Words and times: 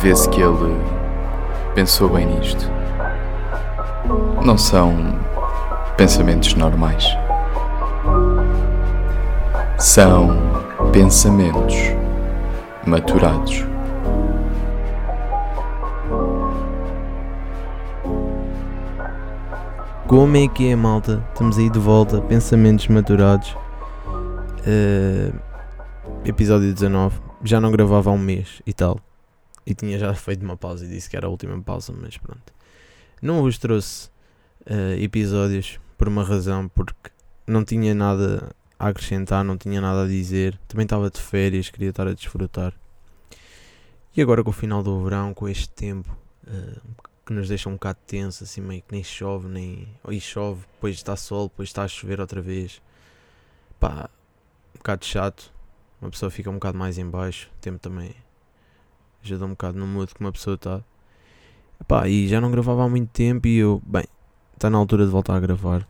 vê-se 0.00 0.28
que 0.28 0.40
ele 0.40 0.76
pensou 1.74 2.08
bem 2.08 2.26
nisto. 2.26 2.70
Não 4.44 4.56
são 4.56 4.94
pensamentos 5.96 6.54
normais. 6.54 7.04
São 9.78 10.36
pensamentos 10.92 11.74
maturados. 12.86 13.66
Como 20.06 20.36
é 20.36 20.48
que 20.48 20.70
é, 20.70 20.76
malta? 20.76 21.22
Estamos 21.32 21.58
aí 21.58 21.68
de 21.68 21.78
volta, 21.78 22.20
pensamentos 22.22 22.86
maturados. 22.88 23.56
Uh, 24.60 25.34
episódio 26.24 26.72
19. 26.72 27.20
Já 27.44 27.60
não 27.60 27.70
gravava 27.70 28.10
há 28.10 28.12
um 28.12 28.18
mês 28.18 28.62
e 28.66 28.72
tal. 28.72 28.98
E 29.68 29.74
tinha 29.74 29.98
já 29.98 30.14
feito 30.14 30.42
uma 30.42 30.56
pausa 30.56 30.86
e 30.86 30.88
disse 30.88 31.10
que 31.10 31.14
era 31.14 31.26
a 31.26 31.28
última 31.28 31.60
pausa, 31.60 31.92
mas 31.92 32.16
pronto. 32.16 32.54
Não 33.20 33.42
vos 33.42 33.58
trouxe 33.58 34.08
uh, 34.62 34.98
episódios 34.98 35.78
por 35.98 36.08
uma 36.08 36.24
razão, 36.24 36.68
porque 36.68 37.10
não 37.46 37.62
tinha 37.62 37.94
nada 37.94 38.50
a 38.78 38.88
acrescentar, 38.88 39.44
não 39.44 39.58
tinha 39.58 39.78
nada 39.78 40.04
a 40.04 40.06
dizer. 40.06 40.58
Também 40.66 40.84
estava 40.84 41.10
de 41.10 41.20
férias, 41.20 41.68
queria 41.68 41.90
estar 41.90 42.08
a 42.08 42.14
desfrutar. 42.14 42.72
E 44.16 44.22
agora 44.22 44.42
com 44.42 44.48
o 44.48 44.54
final 44.54 44.82
do 44.82 45.04
verão, 45.04 45.34
com 45.34 45.46
este 45.46 45.68
tempo 45.68 46.16
uh, 46.46 46.80
que 47.26 47.34
nos 47.34 47.46
deixa 47.46 47.68
um 47.68 47.74
bocado 47.74 47.98
tenso, 48.06 48.44
assim 48.44 48.62
meio 48.62 48.80
que 48.80 48.94
nem 48.94 49.04
chove, 49.04 49.48
nem. 49.48 49.86
Ou 50.02 50.18
chove, 50.18 50.62
depois 50.72 50.94
está 50.94 51.14
sol, 51.14 51.48
depois 51.48 51.68
está 51.68 51.82
a 51.82 51.88
chover 51.88 52.22
outra 52.22 52.40
vez. 52.40 52.80
Pá, 53.78 54.08
um 54.74 54.78
bocado 54.78 55.04
chato. 55.04 55.52
Uma 56.00 56.10
pessoa 56.10 56.30
fica 56.30 56.48
um 56.48 56.54
bocado 56.54 56.78
mais 56.78 56.96
em 56.96 57.04
baixo. 57.04 57.50
O 57.54 57.60
tempo 57.60 57.78
também 57.78 58.14
ajuda 59.28 59.46
um 59.46 59.50
bocado 59.50 59.78
no 59.78 59.86
mood 59.86 60.14
que 60.14 60.20
uma 60.20 60.32
pessoa 60.32 60.54
está. 60.54 60.82
Pá, 61.86 62.08
e 62.08 62.26
já 62.26 62.40
não 62.40 62.50
gravava 62.50 62.84
há 62.84 62.88
muito 62.88 63.10
tempo 63.10 63.46
e 63.46 63.58
eu, 63.58 63.80
bem, 63.86 64.04
está 64.54 64.68
na 64.68 64.78
altura 64.78 65.04
de 65.04 65.10
voltar 65.10 65.36
a 65.36 65.40
gravar. 65.40 65.86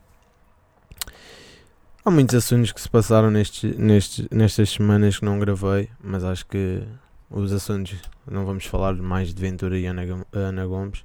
Há 2.05 2.11
muitos 2.11 2.34
assuntos 2.34 2.72
que 2.72 2.80
se 2.80 2.89
passaram 2.89 3.30
nestes, 3.30 3.77
nestes, 3.77 4.28
nestas 4.30 4.70
semanas 4.70 5.19
que 5.19 5.25
não 5.25 5.39
gravei, 5.39 5.89
mas 6.03 6.25
acho 6.25 6.47
que 6.47 6.83
os 7.30 7.53
assuntos 7.53 7.98
não 8.30 8.45
vamos 8.45 8.64
falar 8.64 8.95
mais 8.95 9.33
de 9.33 9.41
Ventura 9.41 9.78
e 9.78 9.86
Ana, 9.86 10.02
Ana 10.33 10.67
Gomes 10.67 11.05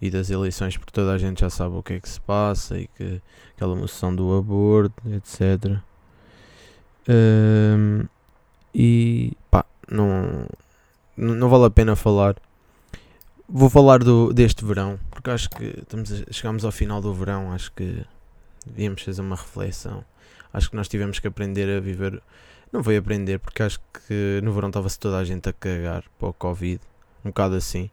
e 0.00 0.10
das 0.10 0.30
eleições, 0.30 0.76
porque 0.76 0.92
toda 0.92 1.12
a 1.12 1.18
gente 1.18 1.40
já 1.40 1.50
sabe 1.50 1.76
o 1.76 1.82
que 1.82 1.94
é 1.94 2.00
que 2.00 2.08
se 2.08 2.20
passa 2.20 2.78
e 2.78 2.86
que 2.86 3.20
aquela 3.54 3.74
moção 3.74 4.14
do 4.14 4.36
aborto, 4.36 5.02
etc. 5.10 5.78
Um, 7.08 8.06
e 8.74 9.32
pá, 9.50 9.64
não, 9.90 10.46
não 11.16 11.48
vale 11.48 11.64
a 11.64 11.70
pena 11.70 11.96
falar. 11.96 12.36
Vou 13.48 13.70
falar 13.70 14.02
do, 14.02 14.32
deste 14.32 14.64
verão, 14.64 14.98
porque 15.10 15.30
acho 15.30 15.48
que 15.50 15.64
estamos 15.64 16.12
a, 16.12 16.32
chegamos 16.32 16.64
ao 16.64 16.72
final 16.72 17.00
do 17.00 17.14
verão, 17.14 17.52
acho 17.52 17.72
que 17.72 18.04
devíamos 18.66 19.02
fazer 19.02 19.20
uma 19.20 19.36
reflexão. 19.36 20.04
Acho 20.52 20.70
que 20.70 20.76
nós 20.76 20.88
tivemos 20.88 21.18
que 21.18 21.28
aprender 21.28 21.76
a 21.76 21.80
viver. 21.80 22.20
Não 22.72 22.82
foi 22.82 22.96
aprender, 22.96 23.38
porque 23.38 23.62
acho 23.62 23.78
que 24.06 24.40
no 24.42 24.52
verão 24.52 24.68
estava-se 24.68 24.98
toda 24.98 25.18
a 25.18 25.24
gente 25.24 25.48
a 25.48 25.52
cagar 25.52 26.04
para 26.18 26.28
o 26.28 26.32
Covid, 26.32 26.80
um 27.24 27.28
bocado 27.28 27.54
assim 27.54 27.90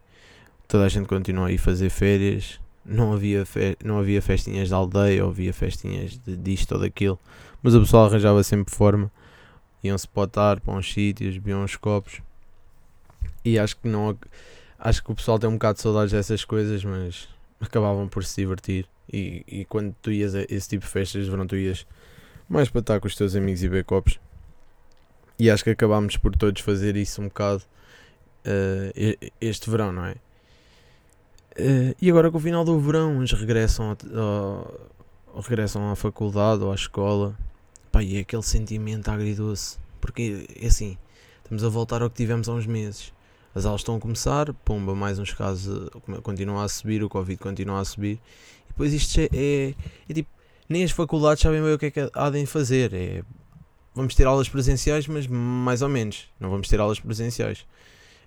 toda 0.73 0.85
a 0.85 0.89
gente 0.89 1.07
continua 1.07 1.47
a 1.47 1.51
ir 1.51 1.59
fazer 1.59 1.91
férias. 1.91 2.59
Não 2.83 3.13
havia, 3.13 3.45
fe 3.45 3.77
não 3.83 3.99
havia 3.99 4.21
festinhas 4.21 4.67
de 4.67 4.73
aldeia, 4.73 5.23
ou 5.23 5.29
havia 5.29 5.53
festinhas 5.53 6.17
de 6.17 6.35
disto 6.35 6.73
ou 6.73 6.81
daquilo, 6.81 7.19
mas 7.61 7.75
o 7.75 7.79
pessoal 7.79 8.07
arranjava 8.07 8.43
sempre 8.43 8.73
forma. 8.73 9.11
Iam-se 9.83 10.07
potar 10.07 10.59
para 10.59 10.73
uns 10.73 10.91
sítios, 10.91 11.35
bebiam 11.35 11.63
uns 11.63 11.75
copos. 11.75 12.21
E 13.43 13.59
acho 13.59 13.77
que 13.77 13.87
não. 13.87 14.17
Acho 14.79 15.03
que 15.03 15.11
o 15.11 15.15
pessoal 15.15 15.39
tem 15.39 15.49
um 15.49 15.53
bocado 15.53 15.77
de 15.77 15.81
saudades 15.81 16.11
dessas 16.11 16.43
coisas, 16.43 16.83
mas 16.83 17.27
acabavam 17.59 18.07
por 18.07 18.23
se 18.23 18.41
divertir. 18.41 18.87
E, 19.11 19.43
e 19.47 19.65
quando 19.65 19.95
tu 20.01 20.11
ias 20.11 20.35
a 20.35 20.41
esse 20.49 20.69
tipo 20.69 20.85
de 20.85 20.91
festas 20.91 21.25
de 21.25 21.31
verão, 21.31 21.47
tu 21.47 21.55
ias 21.55 21.85
mais 22.49 22.69
para 22.69 22.81
estar 22.81 22.99
com 22.99 23.07
os 23.07 23.15
teus 23.15 23.35
amigos 23.35 23.63
e 23.63 23.69
beber 23.69 23.85
copos. 23.85 24.19
E 25.39 25.49
acho 25.49 25.63
que 25.63 25.69
acabámos 25.69 26.17
por 26.17 26.35
todos 26.35 26.61
fazer 26.61 26.95
isso 26.95 27.21
um 27.21 27.25
bocado 27.25 27.63
uh, 28.45 29.31
este 29.41 29.69
verão, 29.69 29.91
não 29.91 30.05
é? 30.05 30.15
Uh, 31.53 31.95
e 32.01 32.09
agora 32.09 32.31
com 32.31 32.37
o 32.37 32.41
final 32.41 32.63
do 32.63 32.79
verão, 32.79 33.17
uns 33.17 33.31
regressam, 33.31 33.95
regressam 35.47 35.91
à 35.91 35.95
faculdade 35.95 36.63
ou 36.63 36.71
à 36.71 36.75
escola. 36.75 37.37
Pá, 37.91 38.01
e 38.03 38.17
é 38.17 38.19
aquele 38.21 38.43
sentimento 38.43 39.09
agridoce. 39.09 39.77
Porque 40.01 40.47
é 40.59 40.67
assim, 40.67 40.97
estamos 41.43 41.63
a 41.63 41.69
voltar 41.69 42.01
ao 42.01 42.09
que 42.09 42.15
tivemos 42.15 42.47
há 42.49 42.53
uns 42.53 42.65
meses. 42.65 43.13
As 43.53 43.65
aulas 43.65 43.81
estão 43.81 43.97
a 43.97 43.99
começar, 43.99 44.51
pomba, 44.65 44.95
mais 44.95 45.19
uns 45.19 45.31
casos 45.31 45.89
continuam 46.23 46.59
a 46.59 46.67
subir, 46.67 47.03
o 47.03 47.09
Covid 47.09 47.37
continua 47.37 47.81
a 47.81 47.85
subir. 47.85 48.19
E 48.65 48.69
depois 48.69 48.93
isto 48.93 49.19
é, 49.19 49.29
é, 49.31 49.75
é 50.09 50.13
tipo, 50.13 50.29
nem 50.67 50.83
as 50.83 50.91
faculdades 50.91 51.43
sabem 51.43 51.61
bem 51.61 51.73
o 51.73 51.77
que 51.77 51.85
é 51.85 51.91
que 51.91 52.09
há 52.13 52.29
de 52.29 52.45
fazer. 52.47 52.93
É, 52.93 53.21
vamos 53.93 54.15
ter 54.15 54.25
aulas 54.25 54.49
presenciais, 54.49 55.07
mas 55.07 55.27
mais 55.27 55.83
ou 55.83 55.89
menos. 55.89 56.27
Não 56.39 56.49
vamos 56.49 56.67
ter 56.67 56.79
aulas 56.79 56.99
presenciais. 56.99 57.65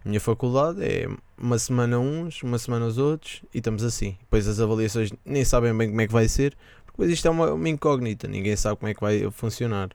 A 0.05 0.09
minha 0.09 0.21
faculdade 0.21 0.85
é 0.85 1.09
uma 1.37 1.59
semana 1.59 1.99
uns, 1.99 2.41
uma 2.45 2.59
semana 2.59 2.87
os 2.87 2.97
outros 2.97 3.43
e 3.53 3.59
estamos 3.59 3.83
assim. 3.83 4.17
Depois 4.21 4.47
as 4.47 4.61
avaliações 4.61 5.11
nem 5.25 5.45
sabem 5.45 5.77
bem 5.77 5.89
como 5.89 6.01
é 6.01 6.07
que 6.07 6.13
vai 6.13 6.29
ser, 6.29 6.57
porque 6.85 6.93
depois 6.93 7.11
isto 7.11 7.27
é 7.27 7.31
uma, 7.31 7.53
uma 7.53 7.69
incógnita, 7.69 8.29
ninguém 8.29 8.55
sabe 8.55 8.77
como 8.77 8.89
é 8.89 8.95
que 8.95 9.01
vai 9.01 9.29
funcionar. 9.33 9.91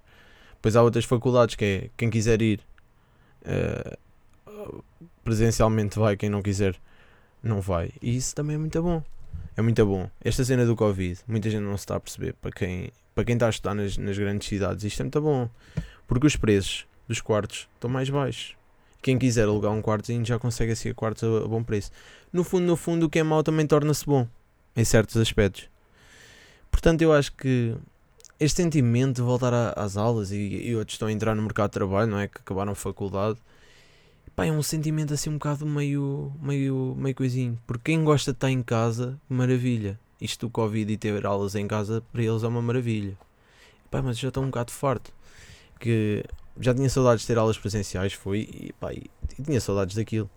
Depois 0.56 0.76
há 0.76 0.84
outras 0.84 1.06
faculdades 1.06 1.56
que 1.56 1.64
é 1.64 1.90
quem 1.96 2.10
quiser 2.10 2.42
ir 2.42 2.60
uh, 3.46 4.84
presencialmente 5.24 5.98
vai, 5.98 6.18
quem 6.18 6.30
não 6.30 6.42
quiser 6.42 6.76
não 7.44 7.62
vai. 7.62 7.92
E 8.02 8.16
isso 8.16 8.36
também 8.36 8.56
é 8.56 8.60
muito 8.60 8.82
bom. 8.82 9.04
É 9.56 9.62
muito 9.62 9.86
bom. 9.86 10.10
Esta 10.24 10.44
cena 10.44 10.66
do 10.66 10.76
Covid, 10.76 11.20
muita 11.28 11.50
gente 11.50 11.64
não 11.64 11.78
se 11.78 11.84
está 11.84 11.96
a 11.96 12.00
perceber. 12.00 12.34
Para 12.42 12.52
quem, 12.52 12.92
para 13.14 13.24
quem 13.24 13.34
está 13.34 13.48
a 13.48 13.50
estudar 13.50 13.74
nas, 13.74 13.98
nas 13.98 14.18
grandes 14.18 14.48
cidades, 14.48 14.84
isto 14.84 15.02
é 15.02 15.04
muito 15.04 15.22
bom. 15.22 15.50
Porque 16.08 16.28
os 16.28 16.36
preços 16.36 16.86
dos 17.08 17.22
quartos 17.22 17.68
estão 17.76 17.90
mais 17.90 18.10
baixos 18.10 18.56
quem 19.02 19.18
quiser 19.18 19.44
alugar 19.44 19.72
um 19.72 19.82
quartozinho 19.82 20.24
já 20.24 20.38
consegue 20.38 20.74
assim 20.74 20.90
a 20.90 20.94
quartos 20.94 21.24
a, 21.24 21.46
a 21.46 21.48
bom 21.48 21.64
preço. 21.64 21.92
No 22.32 22.44
fundo, 22.44 22.66
no 22.66 22.76
fundo, 22.76 23.06
o 23.08 23.10
que 23.10 23.20
é 23.20 23.24
mau 23.24 23.44
também 23.44 23.66
torna-se 23.66 24.06
bom, 24.06 24.28
em 24.76 24.86
certos 24.86 25.18
aspectos. 25.18 25.70
Portanto, 26.70 27.02
eu 27.02 27.12
acho 27.12 27.34
que 27.34 27.76
este 28.42 28.64
sentimento 28.64 29.18
de 29.18 29.22
voltar 29.22 29.54
a, 29.54 29.70
às 29.74 29.96
aulas 29.96 30.32
e, 30.32 30.36
e, 30.36 30.76
outros 30.76 30.96
estão 30.96 31.08
a 31.08 31.12
entrar 31.12 31.36
no 31.36 31.44
mercado 31.44 31.70
de 31.70 31.74
trabalho, 31.74 32.10
não 32.10 32.18
é? 32.18 32.28
Que 32.28 32.40
acabaram 32.40 32.72
a 32.72 32.76
faculdade, 32.76 33.38
pá, 34.36 34.48
é 34.48 34.52
um 34.52 34.64
sentimento 34.64 35.14
assim 35.14 35.30
um 35.30 35.34
bocado 35.34 35.64
meio, 35.64 36.34
meio, 36.42 36.96
meio 36.98 37.14
coisinho. 37.14 37.60
Porque 37.68 37.92
quem 37.92 38.04
gosta 38.04 38.32
de 38.32 38.38
estar 38.38 38.50
em 38.50 38.64
casa, 38.64 39.16
maravilha. 39.30 40.00
Isto 40.20 40.48
do 40.48 40.50
Covid 40.50 40.92
e 40.92 40.98
ter 40.98 41.24
aulas 41.24 41.54
em 41.54 41.68
casa, 41.68 42.04
para 42.12 42.24
eles 42.24 42.42
é 42.42 42.48
uma 42.48 42.64
maravilha. 42.64 43.16
Pá, 43.92 44.02
mas 44.02 44.18
já 44.18 44.30
estou 44.30 44.42
um 44.42 44.48
bocado 44.48 44.72
farto. 44.72 45.14
Que 45.80 46.26
já 46.60 46.74
tinha 46.74 46.90
saudades 46.90 47.22
de 47.22 47.28
ter 47.28 47.38
aulas 47.38 47.60
presenciais, 47.60 48.14
foi, 48.14 48.40
e 48.52 48.74
pá, 48.80 48.92
e, 48.92 49.04
e 49.38 49.44
tinha 49.44 49.62
saudades 49.62 49.96
daquilo. 49.96 50.30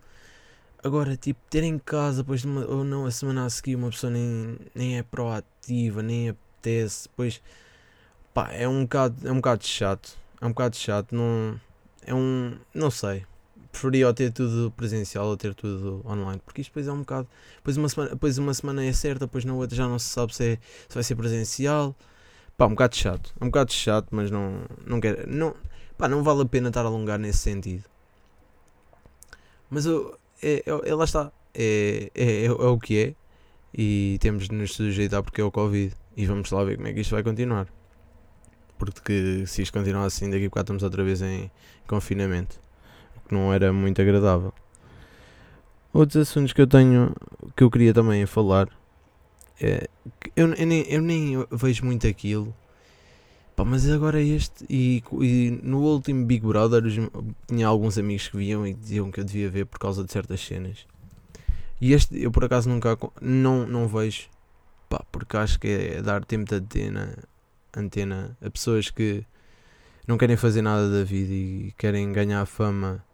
Agora, 0.82 1.16
tipo, 1.16 1.40
ter 1.48 1.62
em 1.62 1.78
casa, 1.78 2.18
depois 2.22 2.44
uma, 2.44 2.66
ou 2.66 2.84
não, 2.84 3.06
a 3.06 3.10
semana 3.10 3.46
a 3.46 3.50
seguir, 3.50 3.76
uma 3.76 3.88
pessoa 3.88 4.10
nem, 4.12 4.58
nem 4.74 4.98
é 4.98 5.02
proativa, 5.02 6.02
nem 6.02 6.28
apetece, 6.28 7.08
depois, 7.08 7.40
pá, 8.34 8.50
é 8.52 8.68
um 8.68 8.82
bocado, 8.82 9.26
é 9.26 9.32
um 9.32 9.36
bocado 9.36 9.64
chato, 9.64 10.18
é 10.40 10.46
um 10.46 10.50
bocado 10.50 10.76
chato, 10.76 11.14
não, 11.14 11.58
é 12.04 12.14
um, 12.14 12.56
não 12.74 12.90
sei, 12.90 13.24
preferia 13.72 14.12
ter 14.12 14.32
tudo 14.32 14.70
presencial 14.76 15.26
ou 15.26 15.36
ter 15.36 15.54
tudo 15.54 16.02
online, 16.06 16.40
porque 16.44 16.60
isto 16.60 16.70
depois 16.70 16.88
é 16.88 16.92
um 16.92 16.98
bocado, 16.98 17.28
depois 17.56 17.76
uma 17.76 17.88
semana, 17.88 18.10
depois 18.10 18.38
uma 18.38 18.54
semana 18.54 18.84
é 18.84 18.92
certa, 18.92 19.26
depois 19.26 19.44
na 19.44 19.54
outra 19.54 19.76
já 19.76 19.88
não 19.88 19.98
se 19.98 20.08
sabe 20.08 20.34
se, 20.34 20.44
é, 20.44 20.58
se 20.88 20.94
vai 20.94 21.02
ser 21.02 21.14
presencial, 21.14 21.96
pá, 22.58 22.66
um 22.66 22.70
bocado 22.70 22.96
chato, 22.96 23.32
é 23.40 23.44
um 23.44 23.48
bocado 23.48 23.72
chato, 23.72 24.08
mas 24.10 24.30
não, 24.30 24.62
não 24.84 25.00
quero, 25.00 25.30
não 25.30 25.54
Pá, 25.96 26.08
não 26.08 26.22
vale 26.22 26.42
a 26.42 26.46
pena 26.46 26.68
estar 26.68 26.82
a 26.82 26.86
alongar 26.86 27.18
nesse 27.18 27.38
sentido. 27.38 27.84
Mas 29.70 29.86
eu, 29.86 30.18
é, 30.42 30.62
é, 30.66 30.90
é 30.90 30.94
lá 30.94 31.04
está. 31.04 31.32
É, 31.54 32.10
é, 32.14 32.42
é, 32.42 32.46
é, 32.46 32.50
o 32.50 32.78
que 32.78 32.98
é. 32.98 33.14
E 33.76 34.18
temos 34.20 34.48
de 34.48 34.54
nos 34.54 34.74
sujeitar 34.74 35.22
porque 35.22 35.40
é 35.40 35.44
o 35.44 35.52
Covid. 35.52 35.94
E 36.16 36.26
vamos 36.26 36.50
lá 36.50 36.64
ver 36.64 36.76
como 36.76 36.88
é 36.88 36.92
que 36.92 37.00
isto 37.00 37.12
vai 37.12 37.22
continuar. 37.22 37.68
Porque 38.78 39.44
se 39.46 39.62
isto 39.62 39.72
continuar 39.72 40.04
assim, 40.04 40.30
daqui 40.30 40.44
a 40.44 40.48
bocado 40.48 40.64
estamos 40.64 40.82
outra 40.82 41.04
vez 41.04 41.22
em 41.22 41.50
confinamento. 41.86 42.60
O 43.16 43.28
que 43.28 43.34
não 43.34 43.52
era 43.52 43.72
muito 43.72 44.00
agradável. 44.00 44.52
Outros 45.92 46.28
assuntos 46.28 46.52
que 46.52 46.60
eu 46.60 46.66
tenho 46.66 47.14
que 47.56 47.62
eu 47.62 47.70
queria 47.70 47.94
também 47.94 48.26
falar 48.26 48.68
é 49.60 49.88
eu, 50.34 50.52
eu, 50.54 50.66
nem, 50.66 50.82
eu 50.88 51.00
nem 51.00 51.46
vejo 51.52 51.84
muito 51.84 52.06
aquilo 52.06 52.52
Pá, 53.56 53.64
mas 53.64 53.88
agora 53.88 54.20
este. 54.20 54.64
E, 54.68 55.02
e, 55.20 55.60
no 55.62 55.80
último 55.80 56.24
Big 56.26 56.44
Brother 56.44 56.82
tinha 57.46 57.66
alguns 57.66 57.96
amigos 57.98 58.28
que 58.28 58.36
viam 58.36 58.66
e 58.66 58.74
diziam 58.74 59.10
que 59.12 59.20
eu 59.20 59.24
devia 59.24 59.48
ver 59.48 59.66
por 59.66 59.78
causa 59.78 60.02
de 60.04 60.10
certas 60.12 60.40
cenas. 60.40 60.86
E 61.80 61.92
este 61.92 62.20
eu 62.20 62.30
por 62.32 62.44
acaso 62.44 62.68
nunca 62.68 62.98
não, 63.20 63.66
não 63.66 63.86
vejo. 63.86 64.28
Pá, 64.88 65.04
porque 65.12 65.36
acho 65.36 65.60
que 65.60 65.68
é 65.68 66.02
dar 66.02 66.24
tempo 66.24 66.46
de 66.50 66.56
antena, 66.56 67.16
antena 67.76 68.36
a 68.44 68.50
pessoas 68.50 68.90
que 68.90 69.24
não 70.06 70.18
querem 70.18 70.36
fazer 70.36 70.62
nada 70.62 70.90
da 70.90 71.04
vida 71.04 71.32
e 71.32 71.72
querem 71.78 72.12
ganhar 72.12 72.44
fama 72.46 73.04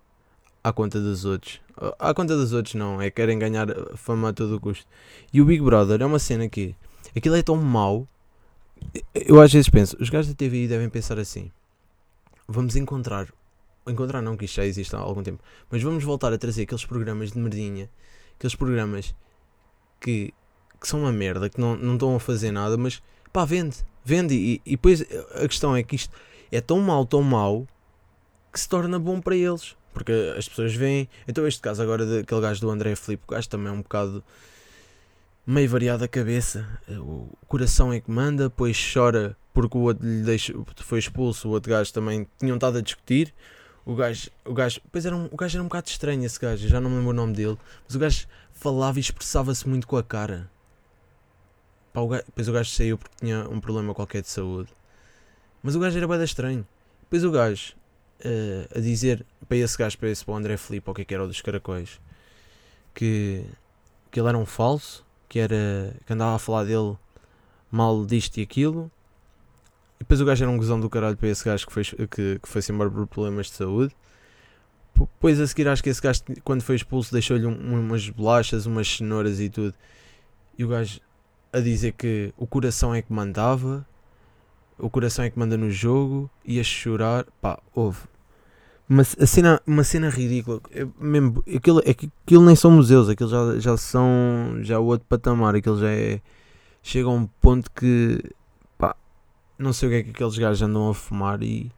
à 0.63 0.73
conta 0.73 1.01
dos 1.01 1.25
outros. 1.25 1.61
À 1.99 2.13
conta 2.13 2.37
dos 2.37 2.53
outros, 2.53 2.75
não, 2.75 3.01
é 3.01 3.11
querem 3.11 3.39
ganhar 3.39 3.69
fama 3.97 4.31
a 4.31 4.33
todo 4.33 4.61
custo. 4.61 4.87
E 5.33 5.41
o 5.41 5.45
Big 5.45 5.63
Brother 5.63 6.03
é 6.03 6.07
uma 6.07 6.19
cena 6.19 6.49
que 6.49 6.75
aquilo 7.17 7.37
é 7.37 7.43
tão 7.43 7.57
mau. 7.57 8.07
Eu 9.15 9.41
às 9.41 9.53
vezes 9.53 9.69
penso, 9.69 9.97
os 10.01 10.11
gajos 10.11 10.33
da 10.33 10.35
TVI 10.35 10.69
devem 10.69 10.89
pensar 10.89 11.19
assim: 11.19 11.51
vamos 12.49 12.77
encontrar, 12.77 13.29
encontrar 13.87 14.21
não, 14.21 14.37
que 14.37 14.45
isto 14.45 14.57
já 14.57 14.65
existe 14.65 14.95
há 14.95 14.99
algum 14.99 15.23
tempo, 15.23 15.43
mas 15.71 15.83
vamos 15.83 16.03
voltar 16.05 16.33
a 16.33 16.39
trazer 16.39 16.63
aqueles 16.63 16.85
programas 16.85 17.33
de 17.33 17.39
merdinha, 17.39 17.89
aqueles 18.37 18.55
programas 18.55 19.15
que, 20.01 20.35
que 20.81 20.89
são 20.89 21.01
uma 21.01 21.13
merda, 21.13 21.49
que 21.49 21.61
não, 21.61 21.77
não 21.77 21.95
estão 21.95 22.17
a 22.17 22.21
fazer 22.21 22.51
nada, 22.51 22.77
mas 22.77 23.03
pá, 23.33 23.45
vende, 23.45 23.85
vende. 24.05 24.35
E, 24.35 24.63
e 24.65 24.71
depois 24.73 25.03
a 25.35 25.47
questão 25.47 25.75
é 25.75 25.83
que 25.83 25.97
isto 25.97 26.15
é 26.51 26.61
tão 26.61 26.81
mau, 26.81 27.05
tão 27.05 27.23
mau, 27.23 27.67
que 28.53 28.61
se 28.61 28.69
torna 28.69 28.99
bom 28.99 29.21
para 29.21 29.37
eles. 29.37 29.77
Porque 29.93 30.13
as 30.37 30.49
pessoas 30.49 30.75
veem. 30.75 31.09
Então, 31.27 31.47
este 31.47 31.61
caso 31.61 31.83
agora 31.83 32.07
daquele 32.07 32.41
gajo 32.41 32.61
do 32.61 32.71
André 32.71 32.95
Filipe, 32.95 33.25
o 33.27 33.33
gajo 33.33 33.49
também 33.49 33.69
é 33.69 33.73
um 33.73 33.83
bocado 33.83 34.23
meio 35.47 35.69
variado 35.69 36.05
a 36.05 36.09
cabeça. 36.09 36.67
O 36.89 37.29
coração 37.49 37.93
é 37.93 38.01
que 38.01 38.11
manda, 38.11 38.45
depois 38.45 38.79
chora 38.93 39.37
porque 39.53 39.77
o 39.77 39.83
outro 39.83 40.07
lhe 40.07 40.23
deixou, 40.23 40.65
foi 40.77 40.99
expulso. 40.99 41.49
O 41.49 41.53
outro 41.53 41.71
gajo 41.71 41.93
também 41.93 42.27
tinham 42.39 42.57
estado 42.57 42.79
a 42.79 42.81
discutir. 42.81 43.35
O 43.85 43.95
gajo, 43.95 44.31
o 44.45 44.55
gajo, 44.55 44.81
pois 44.93 45.05
era 45.05 45.17
um, 45.17 45.29
o 45.31 45.37
gajo 45.37 45.57
era 45.57 45.63
um 45.63 45.67
bocado 45.67 45.89
estranho 45.89 46.25
esse 46.25 46.39
gajo, 46.39 46.69
já 46.69 46.81
não 46.81 46.91
me 46.91 46.97
lembro 46.97 47.11
o 47.11 47.15
nome 47.15 47.33
dele, 47.33 47.59
mas 47.85 47.97
o 47.97 47.99
gajo 47.99 48.27
falava 48.53 48.99
e 48.99 49.01
expressava-se 49.01 49.69
muito 49.69 49.87
com 49.87 49.97
a 49.97 50.03
cara. 50.03 50.51
Pá, 51.93 52.01
o 52.01 52.09
gajo, 52.09 52.25
depois 52.27 52.49
o 52.49 52.53
gajo 52.53 52.71
saiu 52.71 52.99
porque 52.99 53.17
tinha 53.19 53.49
um 53.49 53.61
problema 53.61 53.95
qualquer 53.95 54.23
de 54.23 54.29
saúde. 54.29 54.71
Mas 55.63 55.75
o 55.75 55.81
gajo 55.81 55.97
era 55.97 56.07
bem 56.07 56.23
estranho. 56.23 56.67
Depois 57.03 57.25
o 57.25 57.31
gajo 57.31 57.75
uh, 58.25 58.79
a 58.79 58.81
dizer 58.81 59.27
para 59.49 59.57
esse 59.57 59.77
gajo, 59.77 59.99
para 59.99 60.09
esse 60.09 60.25
para 60.25 60.35
o 60.35 60.37
André 60.37 60.57
Filipe, 60.57 60.89
ou 60.89 60.93
o 60.93 60.95
que 60.95 61.03
é 61.03 61.05
que 61.05 61.15
era 61.15 61.25
o 61.25 61.27
dos 61.27 61.41
caracóis, 61.41 62.01
que, 62.95 63.45
que 64.11 64.21
ele 64.21 64.29
era 64.29 64.39
um 64.39 64.47
falso, 64.47 65.05
que, 65.29 65.39
era, 65.39 65.95
que 66.07 66.13
andava 66.13 66.37
a 66.37 66.39
falar 66.39 66.65
dele 66.65 66.97
mal 67.71 68.05
disto 68.07 68.39
e 68.39 68.43
aquilo. 68.43 68.91
E 69.97 70.01
depois 70.01 70.21
o 70.21 70.25
gajo 70.25 70.45
era 70.45 70.51
um 70.51 70.57
gozão 70.57 70.81
do 70.81 70.89
caralho 70.89 71.17
para 71.17 71.29
esse 71.29 71.45
gajo 71.45 71.67
que 71.67 71.73
foi, 71.73 71.85
que, 71.85 72.39
que 72.39 72.49
foi-se 72.49 72.73
embora 72.73 72.91
por 72.91 73.07
problemas 73.07 73.47
de 73.47 73.53
saúde. 73.53 73.95
Depois 74.95 75.41
a 75.41 75.47
seguir 75.47 75.67
acho 75.69 75.83
que 75.83 75.89
esse 75.89 76.01
gajo 76.01 76.23
quando 76.45 76.63
foi 76.63 76.77
expulso 76.77 77.13
deixou-lhe 77.13 77.47
um, 77.47 77.81
umas 77.81 78.09
bolachas, 78.11 78.67
umas 78.67 78.89
cenouras 78.89 79.41
e 79.41 79.49
tudo. 79.49 79.75
E 80.59 80.65
o 80.65 80.69
gajo 80.69 81.01
a 81.53 81.61
dizer 81.61 81.93
que 81.93 82.33
o 82.37 82.47
coração 82.47 82.95
é 82.95 83.03
que 83.03 83.13
mandava 83.13 83.87
o 84.81 84.89
coração 84.91 85.25
é 85.25 85.31
que 85.31 85.39
manda 85.39 85.57
no 85.57 85.71
jogo 85.71 86.31
e 86.45 86.59
a 86.59 86.65
chorar, 86.65 87.27
pá, 87.41 87.59
houve. 87.75 87.99
Uma, 88.89 89.03
a 89.03 89.27
cena, 89.27 89.61
uma 89.67 89.85
cena 89.85 90.09
ridícula. 90.09 90.61
Eu, 90.71 90.93
mesmo, 90.99 91.45
aquilo, 91.55 91.81
é 91.81 91.91
aquilo 91.91 92.45
nem 92.45 92.57
são 92.57 92.71
museus, 92.71 93.09
aquilo 93.09 93.31
já, 93.31 93.59
já 93.59 93.77
são 93.77 94.59
já 94.63 94.81
o 94.81 94.87
outro 94.87 95.07
patamar, 95.09 95.55
aquilo 95.55 95.79
já 95.79 95.91
é. 95.91 96.21
Chega 96.83 97.09
a 97.09 97.13
um 97.13 97.27
ponto 97.27 97.71
que 97.71 98.23
pá, 98.79 98.97
não 99.59 99.73
sei 99.73 99.89
o 99.89 99.93
que 99.93 99.97
é 99.99 100.03
que 100.03 100.11
aqueles 100.11 100.39
gajos 100.39 100.63
andam 100.63 100.89
a 100.89 100.95
fumar 100.95 101.43
e 101.43 101.71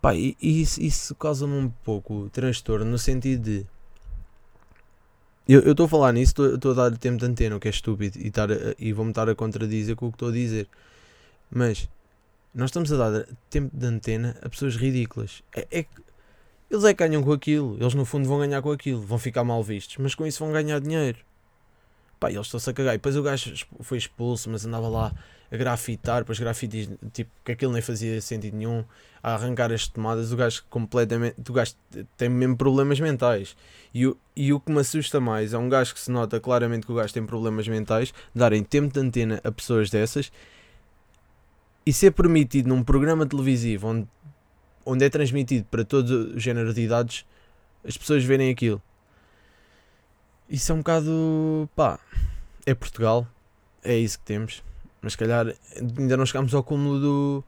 pá, 0.00 0.14
e, 0.14 0.36
e 0.40 0.60
isso, 0.60 0.80
isso 0.80 1.14
causa-me 1.14 1.54
um 1.54 1.70
pouco 1.82 2.28
transtorno 2.30 2.84
no 2.84 2.98
sentido 2.98 3.42
de 3.42 3.66
eu 5.48 5.72
estou 5.72 5.86
a 5.86 5.88
falar 5.88 6.12
nisso, 6.12 6.34
estou 6.54 6.72
a 6.72 6.74
dar 6.74 6.96
tempo 6.96 7.18
de 7.18 7.26
antena, 7.26 7.56
o 7.56 7.60
que 7.60 7.68
é 7.68 7.70
estúpido, 7.70 8.18
e, 8.18 8.32
e 8.78 8.92
vou-me 8.92 9.10
estar 9.10 9.28
a 9.28 9.34
contradizer 9.34 9.96
com 9.96 10.06
o 10.06 10.10
que 10.10 10.16
estou 10.16 10.28
a 10.28 10.32
dizer. 10.32 10.68
Mas 11.50 11.88
nós 12.54 12.70
estamos 12.70 12.92
a 12.92 12.96
dar 12.96 13.26
tempo 13.48 13.76
de 13.76 13.86
antena 13.86 14.36
a 14.42 14.48
pessoas 14.48 14.76
ridículas. 14.76 15.42
É, 15.54 15.66
é 15.70 15.86
eles 16.70 16.84
é 16.84 16.94
que 16.94 17.04
ganham 17.04 17.22
com 17.22 17.32
aquilo. 17.32 17.76
Eles 17.80 17.94
no 17.94 18.04
fundo 18.04 18.28
vão 18.28 18.38
ganhar 18.38 18.62
com 18.62 18.70
aquilo. 18.70 19.00
Vão 19.00 19.18
ficar 19.18 19.42
mal 19.42 19.62
vistos. 19.62 19.96
Mas 19.98 20.14
com 20.14 20.24
isso 20.24 20.44
vão 20.44 20.52
ganhar 20.52 20.78
dinheiro. 20.80 21.18
Pá, 22.20 22.30
eles 22.30 22.46
estão-se 22.46 22.68
a 22.68 22.72
cagar. 22.72 22.94
E 22.94 22.98
depois 22.98 23.16
o 23.16 23.22
gajo 23.22 23.66
foi 23.80 23.96
expulso, 23.96 24.50
mas 24.50 24.66
andava 24.66 24.88
lá 24.88 25.12
a 25.50 25.56
grafitar. 25.56 26.20
Depois 26.20 26.38
grafites, 26.38 26.88
tipo, 27.12 27.30
que 27.42 27.52
aquilo 27.52 27.72
nem 27.72 27.80
fazia 27.80 28.20
sentido 28.20 28.56
nenhum. 28.56 28.84
A 29.22 29.34
arrancar 29.34 29.72
as 29.72 29.88
tomadas. 29.88 30.30
O 30.30 30.36
gajo 30.36 30.62
completamente. 30.68 31.36
O 31.48 31.52
gajo 31.52 31.72
tem 32.16 32.28
mesmo 32.28 32.56
problemas 32.56 33.00
mentais. 33.00 33.56
E 33.92 34.06
o, 34.06 34.16
e 34.36 34.52
o 34.52 34.60
que 34.60 34.70
me 34.70 34.80
assusta 34.80 35.18
mais 35.18 35.54
é 35.54 35.58
um 35.58 35.68
gajo 35.68 35.94
que 35.94 36.00
se 36.00 36.10
nota 36.10 36.38
claramente 36.38 36.86
que 36.86 36.92
o 36.92 36.94
gajo 36.94 37.12
tem 37.12 37.24
problemas 37.24 37.66
mentais. 37.66 38.12
Darem 38.34 38.62
tempo 38.62 38.92
de 38.92 39.00
antena 39.00 39.40
a 39.42 39.50
pessoas 39.50 39.88
dessas 39.88 40.30
e 41.84 41.92
ser 41.92 42.12
permitido 42.12 42.68
num 42.68 42.82
programa 42.82 43.26
televisivo 43.26 43.88
onde, 43.88 44.08
onde 44.84 45.04
é 45.04 45.08
transmitido 45.08 45.66
para 45.70 45.84
todo 45.84 46.34
o 46.34 46.38
género 46.38 46.72
de 46.74 46.82
idades, 46.82 47.24
as 47.84 47.96
pessoas 47.96 48.22
verem 48.22 48.50
aquilo. 48.50 48.80
Isso 50.50 50.72
é 50.72 50.74
um 50.74 50.78
bocado. 50.78 51.70
pá. 51.76 51.98
É 52.66 52.74
Portugal, 52.74 53.26
é 53.84 53.96
isso 53.96 54.18
que 54.18 54.24
temos. 54.24 54.62
Mas 55.00 55.12
se 55.12 55.18
calhar 55.18 55.54
ainda 55.76 56.16
não 56.16 56.26
chegámos 56.26 56.52
ao 56.54 56.62
cúmulo 56.62 57.00
do, 57.00 57.44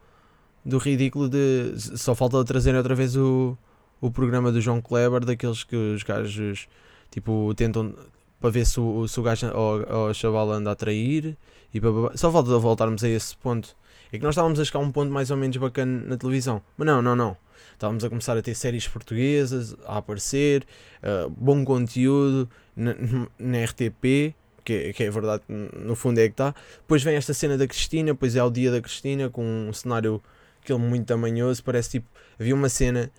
do 0.65 0.79
ridículo 0.79 1.29
de. 1.29 1.75
Só 1.77 2.15
falta 2.15 2.45
trazer 2.45 2.75
outra 2.77 2.95
vez 2.95 3.17
o, 3.17 3.59
o 4.01 4.11
programa 4.11 4.53
do 4.53 4.61
João 4.61 4.81
Kleber, 4.81 5.25
daqueles 5.25 5.65
que 5.65 5.75
os 5.75 6.03
gajos 6.05 6.69
tipo 7.11 7.53
tentam 7.57 7.93
para 8.41 8.51
ver 8.51 8.65
se 8.65 8.81
o, 8.81 9.07
se 9.09 9.19
o 9.21 9.23
gajo 9.23 9.49
ou, 9.55 10.09
o 10.09 10.15
chaval 10.15 10.51
anda 10.53 10.71
a 10.71 10.75
trair 10.75 11.37
e 11.75 11.81
só 12.15 12.31
falta 12.31 12.57
voltarmos 12.59 13.03
a 13.05 13.09
esse 13.09 13.37
ponto 13.37 13.77
é 14.13 14.19
que 14.19 14.25
nós 14.25 14.35
estávamos 14.35 14.61
a 14.61 14.65
chegar 14.65 14.81
a 14.81 14.83
um 14.83 14.93
ponto 14.93 15.11
mais 15.11 15.31
ou 15.31 15.37
menos 15.37 15.57
bacana 15.57 16.05
na 16.07 16.17
televisão. 16.17 16.63
Mas 16.77 16.87
não, 16.87 17.01
não, 17.01 17.17
não. 17.17 17.37
Estávamos 17.73 18.05
a 18.05 18.09
começar 18.09 18.37
a 18.37 18.43
ter 18.43 18.55
séries 18.55 18.87
portuguesas 18.87 19.75
a 19.87 19.99
aparecer, 19.99 20.67
uh, 21.03 21.31
bom 21.31 21.65
conteúdo 21.65 22.49
na, 22.77 22.95
na 23.39 23.65
RTP, 23.65 24.35
que, 24.65 24.93
que, 24.93 25.03
é 25.03 25.11
verdade, 25.11 25.43
no 25.49 25.97
fundo 25.97 26.19
é 26.21 26.27
que 26.29 26.35
está. 26.35 26.55
Depois 26.79 27.03
vem 27.03 27.17
esta 27.17 27.35
cena 27.35 27.59
da 27.59 27.67
Cristina, 27.67 28.13
depois 28.13 28.37
é 28.37 28.43
o 28.43 28.51
dia 28.51 28.71
da 28.71 28.81
Cristina, 28.81 29.29
com 29.29 29.43
um 29.43 29.73
cenário 29.73 30.23
aquele 30.63 30.79
muito 30.79 31.07
tamanhoso. 31.07 31.63
Parece 31.65 31.91
tipo. 31.91 32.07
Havia 32.39 32.55
uma 32.55 32.69
cena 32.69 33.11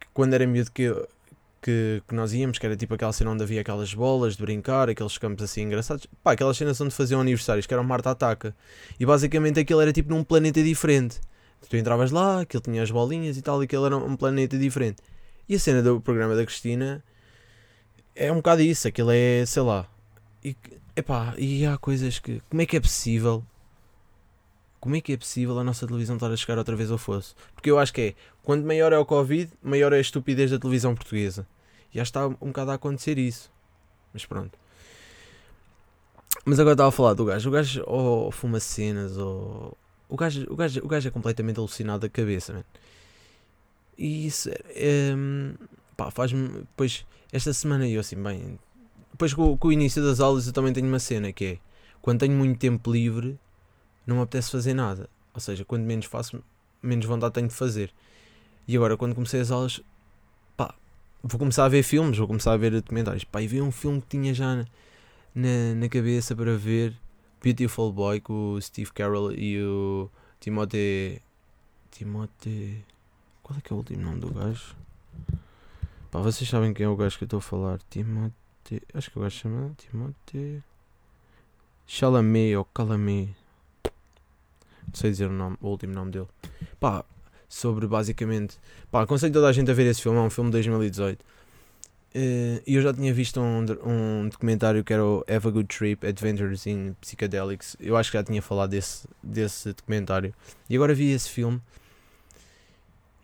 que 0.00 0.06
quando 0.14 0.34
era 0.34 0.46
miúdo 0.46 0.70
que 0.72 0.90
que, 1.66 2.00
que 2.06 2.14
nós 2.14 2.32
íamos, 2.32 2.60
que 2.60 2.64
era 2.64 2.76
tipo 2.76 2.94
aquela 2.94 3.12
cena 3.12 3.32
onde 3.32 3.42
havia 3.42 3.60
aquelas 3.60 3.92
bolas 3.92 4.36
de 4.36 4.42
brincar, 4.42 4.88
aqueles 4.88 5.18
campos 5.18 5.42
assim 5.42 5.62
engraçados. 5.62 6.06
Pá, 6.22 6.30
aquelas 6.30 6.56
cenas 6.56 6.80
onde 6.80 6.94
faziam 6.94 7.20
aniversários, 7.20 7.66
que 7.66 7.74
era 7.74 7.82
o 7.82 7.84
Marta 7.84 8.12
Ataca. 8.12 8.54
E 9.00 9.04
basicamente 9.04 9.58
aquilo 9.58 9.80
era 9.80 9.92
tipo 9.92 10.10
num 10.10 10.22
planeta 10.22 10.62
diferente. 10.62 11.20
Tu 11.68 11.76
entravas 11.76 12.12
lá, 12.12 12.42
aquilo 12.42 12.62
tinha 12.62 12.80
as 12.84 12.90
bolinhas 12.92 13.36
e 13.36 13.42
tal, 13.42 13.60
e 13.60 13.64
aquilo 13.64 13.84
era 13.84 13.96
um 13.96 14.14
planeta 14.14 14.56
diferente. 14.56 15.02
E 15.48 15.56
a 15.56 15.58
cena 15.58 15.82
do 15.82 16.00
programa 16.00 16.36
da 16.36 16.46
Cristina 16.46 17.02
é 18.14 18.30
um 18.30 18.36
bocado 18.36 18.62
isso, 18.62 18.86
aquilo 18.86 19.10
é, 19.10 19.44
sei 19.44 19.62
lá. 19.62 19.88
E, 20.44 20.56
epá, 20.94 21.34
e 21.36 21.66
há 21.66 21.76
coisas 21.76 22.20
que. 22.20 22.40
Como 22.48 22.62
é 22.62 22.66
que 22.66 22.76
é 22.76 22.80
possível 22.80 23.44
como 24.78 24.94
é 24.94 25.00
que 25.00 25.14
é 25.14 25.16
possível 25.16 25.58
a 25.58 25.64
nossa 25.64 25.84
televisão 25.84 26.14
estar 26.14 26.30
a 26.30 26.36
chegar 26.36 26.58
outra 26.58 26.76
vez 26.76 26.92
ao 26.92 26.98
fosso? 26.98 27.34
Porque 27.56 27.68
eu 27.68 27.76
acho 27.76 27.92
que 27.92 28.00
é, 28.00 28.14
quanto 28.44 28.64
maior 28.64 28.92
é 28.92 28.98
o 28.98 29.04
Covid, 29.04 29.50
maior 29.60 29.92
é 29.92 29.96
a 29.96 30.00
estupidez 30.00 30.52
da 30.52 30.60
televisão 30.60 30.94
portuguesa. 30.94 31.44
Já 31.92 32.02
está 32.02 32.26
um 32.26 32.32
bocado 32.32 32.70
a 32.70 32.74
acontecer 32.74 33.18
isso. 33.18 33.50
Mas 34.12 34.24
pronto. 34.24 34.58
Mas 36.44 36.60
agora 36.60 36.74
estava 36.74 36.88
a 36.88 36.92
falar 36.92 37.14
do 37.14 37.24
gajo. 37.24 37.48
O 37.48 37.52
gajo 37.52 37.84
ou 37.86 38.30
fuma 38.30 38.60
cenas 38.60 39.16
ou. 39.16 39.76
O 40.08 40.16
gajo, 40.16 40.46
o, 40.48 40.56
gajo, 40.56 40.80
o 40.84 40.88
gajo 40.88 41.08
é 41.08 41.10
completamente 41.10 41.58
alucinado 41.58 42.00
da 42.00 42.08
cabeça. 42.08 42.64
E 43.98 44.26
isso 44.26 44.50
é 44.50 45.14
pá, 45.96 46.10
faz-me. 46.10 46.48
Depois, 46.48 47.04
esta 47.32 47.52
semana 47.52 47.88
eu 47.88 48.00
assim, 48.00 48.22
bem. 48.22 48.58
Depois 49.12 49.32
com, 49.32 49.56
com, 49.56 49.68
o 49.68 49.72
início 49.72 50.02
das 50.02 50.20
aulas 50.20 50.46
eu 50.46 50.52
também 50.52 50.72
tenho 50.72 50.86
uma 50.86 50.98
cena 50.98 51.32
que 51.32 51.44
é. 51.44 51.58
Quando 52.02 52.20
tenho 52.20 52.34
muito 52.34 52.58
tempo 52.58 52.92
livre, 52.92 53.38
não 54.06 54.16
me 54.16 54.22
apetece 54.22 54.50
fazer 54.50 54.74
nada. 54.74 55.08
Ou 55.34 55.40
seja, 55.40 55.64
quando 55.64 55.82
menos 55.82 56.06
faço, 56.06 56.42
menos 56.82 57.04
vontade 57.04 57.34
tenho 57.34 57.48
de 57.48 57.54
fazer. 57.54 57.92
E 58.68 58.76
agora, 58.76 58.96
quando 58.96 59.14
comecei 59.14 59.40
as 59.40 59.50
aulas, 59.50 59.80
vou 61.26 61.38
começar 61.38 61.64
a 61.64 61.68
ver 61.68 61.82
filmes, 61.82 62.16
vou 62.16 62.26
começar 62.26 62.52
a 62.52 62.56
ver 62.56 62.70
documentários. 62.70 63.24
Pá, 63.24 63.42
e 63.42 63.46
vi 63.46 63.60
um 63.60 63.72
filme 63.72 64.00
que 64.00 64.08
tinha 64.08 64.32
já 64.32 64.64
na, 65.34 65.74
na 65.74 65.88
cabeça 65.88 66.34
para 66.34 66.56
ver 66.56 66.94
Beautiful 67.42 67.92
Boy 67.92 68.20
com 68.20 68.52
o 68.52 68.62
Steve 68.62 68.92
Carell 68.92 69.32
e 69.32 69.60
o 69.62 70.10
Timothée. 70.40 71.20
Timothée. 71.90 72.84
Qual 73.42 73.58
é 73.58 73.60
que 73.60 73.72
é 73.72 73.74
o 73.74 73.78
último 73.78 74.02
nome 74.02 74.20
do 74.20 74.32
gajo? 74.32 74.76
Pá, 76.10 76.20
vocês 76.20 76.48
sabem 76.48 76.72
quem 76.72 76.86
é 76.86 76.88
o 76.88 76.96
gajo 76.96 77.18
que 77.18 77.24
eu 77.24 77.26
estou 77.26 77.38
a 77.38 77.42
falar? 77.42 77.80
Timothée. 77.90 78.82
Acho 78.94 79.10
que 79.10 79.18
o 79.18 79.22
gajo 79.22 79.36
chama 79.36 79.72
Timothée. 79.76 80.62
Chalamet 81.86 82.56
ou 82.56 82.64
Calamé. 82.64 83.28
Não 84.86 84.94
sei 84.94 85.10
dizer 85.10 85.26
o, 85.26 85.32
nome, 85.32 85.56
o 85.60 85.68
último 85.68 85.92
nome 85.92 86.12
dele. 86.12 86.28
Pá, 86.78 87.04
sobre 87.48 87.86
basicamente. 87.86 88.58
Pá, 88.90 89.02
aconselho 89.02 89.32
toda 89.32 89.48
a 89.48 89.52
gente 89.52 89.70
a 89.70 89.74
ver 89.74 89.86
esse 89.86 90.02
filme, 90.02 90.18
é 90.18 90.22
um 90.22 90.30
filme 90.30 90.50
de 90.50 90.54
2018. 90.54 91.24
Eh, 92.18 92.62
e 92.66 92.74
eu 92.76 92.80
já 92.80 92.94
tinha 92.94 93.12
visto 93.12 93.38
um, 93.38 93.66
um 93.84 94.28
documentário 94.30 94.82
que 94.82 94.90
era 94.90 95.04
o 95.04 95.22
Have 95.28 95.48
a 95.48 95.50
Good 95.50 95.68
Trip 95.68 96.06
Adventures 96.06 96.66
in 96.66 96.94
Psychedelics. 96.98 97.76
Eu 97.78 97.94
acho 97.94 98.10
que 98.10 98.16
já 98.16 98.24
tinha 98.24 98.40
falado 98.40 98.70
desse, 98.70 99.06
desse 99.22 99.74
documentário. 99.74 100.34
E 100.70 100.74
agora 100.76 100.94
vi 100.94 101.10
esse 101.10 101.28
filme. 101.28 101.60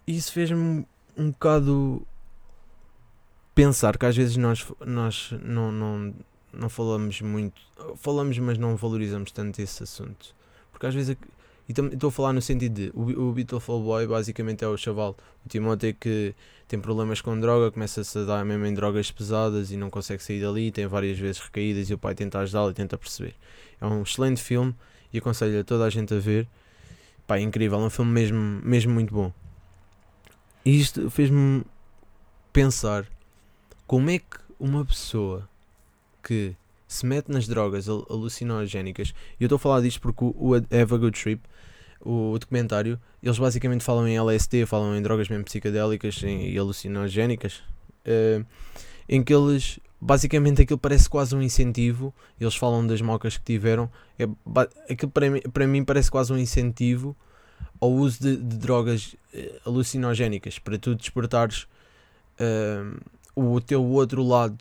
E 0.07 0.15
isso 0.15 0.31
fez-me 0.31 0.87
um 1.17 1.31
bocado. 1.31 2.07
pensar 3.55 3.97
que 3.97 4.05
às 4.05 4.15
vezes 4.15 4.37
nós, 4.37 4.67
nós 4.85 5.33
não, 5.43 5.73
não, 5.73 6.15
não 6.53 6.69
falamos 6.69 7.21
muito, 7.23 7.63
falamos, 7.97 8.39
mas 8.39 8.59
não 8.59 8.77
valorizamos 8.77 9.33
tanto 9.33 9.59
esse 9.63 9.83
assunto. 9.83 10.35
Porque 10.71 10.87
às 10.87 10.95
vezes, 10.95 11.17
e 11.69 11.73
estou 11.73 12.09
a 12.09 12.13
falar 12.13 12.33
no 12.33 12.43
sentido 12.43 12.75
de 12.75 12.91
o, 12.95 13.29
o 13.29 13.33
Beautiful 13.33 13.83
Boy 13.83 14.07
basicamente 14.07 14.65
é 14.65 14.69
o 14.69 14.77
chaval, 14.77 15.17
o 15.45 15.49
Timóteo 15.49 15.95
que 15.95 16.35
tem 16.67 16.81
problemas 16.81 17.21
com 17.21 17.39
droga, 17.39 17.71
começa-se 17.71 18.19
a 18.19 18.25
dar 18.25 18.45
mesmo 18.45 18.65
em 18.67 18.75
drogas 18.75 19.11
pesadas 19.11 19.71
e 19.71 19.77
não 19.77 19.91
consegue 19.91 20.23
sair 20.23 20.41
dali, 20.41 20.71
tem 20.73 20.87
várias 20.87 21.19
vezes 21.19 21.41
recaídas 21.41 21.91
e 21.91 21.95
o 21.95 21.99
pai 21.99 22.15
tenta 22.15 22.39
ajudá-lo 22.39 22.71
e 22.71 22.75
tenta 22.75 22.97
perceber. 22.97 23.35
É 23.81 23.87
um 23.87 24.03
excelente 24.03 24.43
filme 24.43 24.75
e 25.13 25.19
aconselho 25.19 25.61
a 25.61 25.65
toda 25.65 25.85
a 25.85 25.91
gente 25.91 26.15
a 26.15 26.19
ver. 26.19 26.49
Pá, 27.27 27.37
é 27.37 27.41
incrível, 27.41 27.79
é 27.79 27.85
um 27.85 27.91
filme 27.91 28.11
mesmo, 28.11 28.39
mesmo 28.65 28.93
muito 28.93 29.15
bom. 29.15 29.33
E 30.65 30.81
isto 30.81 31.11
fez-me 31.11 31.63
pensar 32.53 33.07
como 33.87 34.11
é 34.11 34.19
que 34.19 34.39
uma 34.59 34.85
pessoa 34.85 35.49
que 36.23 36.55
se 36.87 37.05
mete 37.07 37.31
nas 37.31 37.49
drogas 37.49 37.89
alucinogénicas, 37.89 39.15
e 39.41 39.45
eu 39.45 39.47
estou 39.47 39.57
a 39.57 39.59
falar 39.59 39.81
disto 39.81 40.01
porque 40.01 40.25
o 40.25 40.55
Have 40.55 40.95
a 40.95 40.99
Good 40.99 41.21
Trip, 41.21 41.43
o, 42.05 42.39
documentário, 42.39 43.01
eles 43.23 43.39
basicamente 43.39 43.85
falam 43.85 44.07
em 44.07 44.17
LSD, 44.17 44.67
falam 44.67 44.97
em 44.97 45.03
drogas 45.03 45.29
mesmo 45.29 45.45
psicodélicas 45.45 46.21
e 46.23 46.57
alucinogénicas, 46.59 47.63
uh, 48.07 48.45
em 49.09 49.23
que 49.23 49.33
eles 49.33 49.79
basicamente 50.01 50.63
aquilo 50.63 50.79
parece 50.79 51.09
quase 51.09 51.35
um 51.35 51.41
incentivo. 51.41 52.13
Eles 52.41 52.57
falam 52.57 52.87
das 52.87 53.01
mocas 53.01 53.37
que 53.37 53.45
tiveram. 53.45 53.89
É, 54.19 54.27
aquilo 54.91 55.11
para 55.13 55.31
mim, 55.31 55.41
para 55.41 55.67
mim 55.67 55.85
parece 55.85 56.11
quase 56.11 56.33
um 56.33 56.39
incentivo 56.39 57.17
ao 57.81 57.91
uso 57.93 58.21
de, 58.21 58.37
de 58.37 58.57
drogas 58.59 59.15
uh, 59.33 59.69
alucinogénicas 59.69 60.59
para 60.59 60.77
tu 60.79 60.95
despertares 60.95 61.67
uh, 62.39 63.01
o 63.35 63.61
teu 63.61 63.85
outro 63.85 64.23
lado 64.23 64.59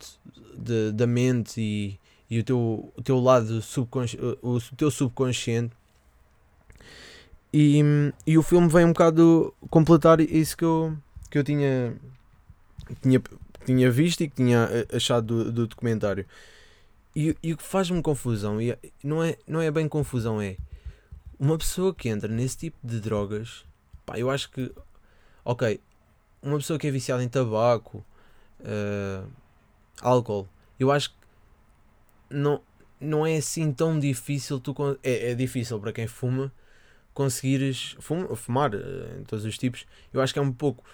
de, 0.56 0.92
da 0.92 1.06
mente 1.06 1.60
e, 1.60 2.00
e 2.30 2.38
o, 2.38 2.44
teu, 2.44 2.92
o 2.96 3.02
teu 3.02 3.20
lado 3.20 3.60
subconsci 3.60 4.18
o, 4.42 4.56
o 4.56 4.60
teu 4.76 4.90
subconsciente. 4.90 5.74
E, 7.52 7.82
e 8.26 8.38
o 8.38 8.42
filme 8.42 8.68
vem 8.68 8.86
um 8.86 8.92
bocado 8.92 9.54
completar 9.68 10.20
isso 10.20 10.56
que 10.56 10.64
eu, 10.64 10.96
que 11.30 11.36
eu 11.36 11.44
tinha, 11.44 11.94
tinha, 13.02 13.22
tinha 13.66 13.90
visto 13.90 14.22
e 14.22 14.28
que 14.28 14.36
tinha 14.36 14.68
eh, 14.70 14.96
achado 14.96 15.44
do, 15.44 15.52
do 15.52 15.66
documentário. 15.66 16.24
E, 17.14 17.36
e 17.42 17.52
o 17.52 17.56
que 17.58 17.62
faz-me 17.62 18.00
confusão, 18.00 18.60
e 18.60 18.76
não 19.04 19.22
é, 19.22 19.36
não 19.46 19.60
é 19.60 19.70
bem 19.70 19.86
confusão, 19.86 20.40
é 20.40 20.56
uma 21.38 21.58
pessoa 21.58 21.94
que 21.94 22.08
entra 22.08 22.28
nesse 22.28 22.56
tipo 22.56 22.78
de 22.82 23.00
drogas, 23.00 23.66
pá, 24.06 24.18
eu 24.18 24.30
acho 24.30 24.50
que, 24.50 24.72
ok, 25.44 25.78
uma 26.42 26.56
pessoa 26.56 26.78
que 26.78 26.86
é 26.86 26.90
viciada 26.90 27.22
em 27.22 27.28
tabaco, 27.28 28.02
uh, 28.60 29.28
álcool, 30.00 30.48
eu 30.80 30.90
acho 30.90 31.10
que 31.10 31.16
não, 32.30 32.62
não 32.98 33.26
é 33.26 33.36
assim 33.36 33.72
tão 33.72 33.98
difícil 33.98 34.58
tu 34.58 34.74
é, 35.02 35.32
é 35.32 35.34
difícil 35.34 35.78
para 35.78 35.92
quem 35.92 36.06
fuma 36.06 36.50
conseguires 37.14 37.96
fuma, 38.00 38.34
fumar 38.36 38.74
uh, 38.74 39.20
em 39.20 39.24
todos 39.24 39.44
os 39.44 39.58
tipos. 39.58 39.86
Eu 40.12 40.20
acho 40.20 40.32
que 40.32 40.38
é 40.38 40.42
um 40.42 40.52
pouco 40.52 40.84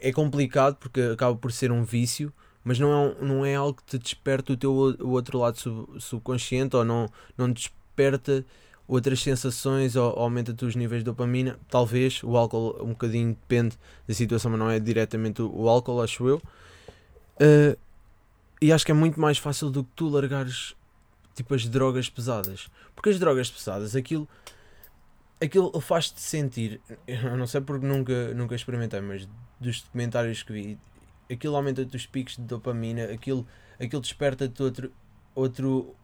é 0.00 0.12
complicado 0.12 0.76
porque 0.76 1.00
acaba 1.00 1.36
por 1.36 1.52
ser 1.52 1.72
um 1.72 1.84
vício, 1.84 2.32
mas 2.64 2.78
não 2.78 2.92
é, 2.92 2.96
um, 2.96 3.26
não 3.26 3.46
é 3.46 3.54
algo 3.54 3.74
que 3.74 3.84
te 3.84 3.98
desperta 3.98 4.52
o 4.52 4.56
teu 4.56 4.72
o 4.72 5.10
outro 5.10 5.38
lado 5.38 5.58
sub, 5.58 6.00
subconsciente 6.00 6.76
ou 6.76 6.84
não, 6.84 7.08
não 7.36 7.50
desperta 7.50 8.44
outras 8.86 9.20
sensações 9.20 9.96
ou, 9.96 10.12
ou 10.12 10.22
aumenta-te 10.24 10.64
os 10.64 10.76
níveis 10.76 11.00
de 11.00 11.06
dopamina. 11.06 11.58
Talvez 11.68 12.22
o 12.22 12.36
álcool 12.36 12.76
um 12.82 12.90
bocadinho 12.90 13.28
depende 13.28 13.76
da 14.06 14.14
situação, 14.14 14.50
mas 14.50 14.60
não 14.60 14.70
é 14.70 14.78
diretamente 14.78 15.42
o, 15.42 15.50
o 15.52 15.68
álcool, 15.68 16.00
acho 16.00 16.28
eu. 16.28 16.36
Uh, 17.40 17.76
e 18.60 18.72
acho 18.72 18.84
que 18.84 18.92
é 18.92 18.94
muito 18.94 19.20
mais 19.20 19.38
fácil 19.38 19.70
do 19.70 19.82
que 19.82 19.90
tu 19.96 20.08
largares 20.08 20.76
tipo 21.34 21.54
as 21.54 21.66
drogas 21.66 22.08
pesadas. 22.08 22.68
Porque 22.94 23.10
as 23.10 23.18
drogas 23.18 23.50
pesadas, 23.50 23.96
aquilo 23.96 24.28
aquilo 25.42 25.80
faz-te 25.80 26.20
sentir, 26.20 26.80
eu 27.06 27.36
não 27.36 27.46
sei 27.46 27.60
porque 27.60 27.86
nunca, 27.86 28.32
nunca 28.34 28.54
experimentei, 28.54 29.00
mas 29.00 29.28
dos 29.60 29.82
documentários 29.82 30.42
que 30.42 30.52
vi, 30.52 30.78
aquilo 31.30 31.56
aumenta-te 31.56 31.96
os 31.96 32.06
picos 32.06 32.36
de 32.36 32.42
dopamina, 32.42 33.04
aquilo, 33.04 33.46
aquilo 33.80 34.00
desperta-te 34.00 34.62
outro, 34.62 34.92
outro 35.34 35.96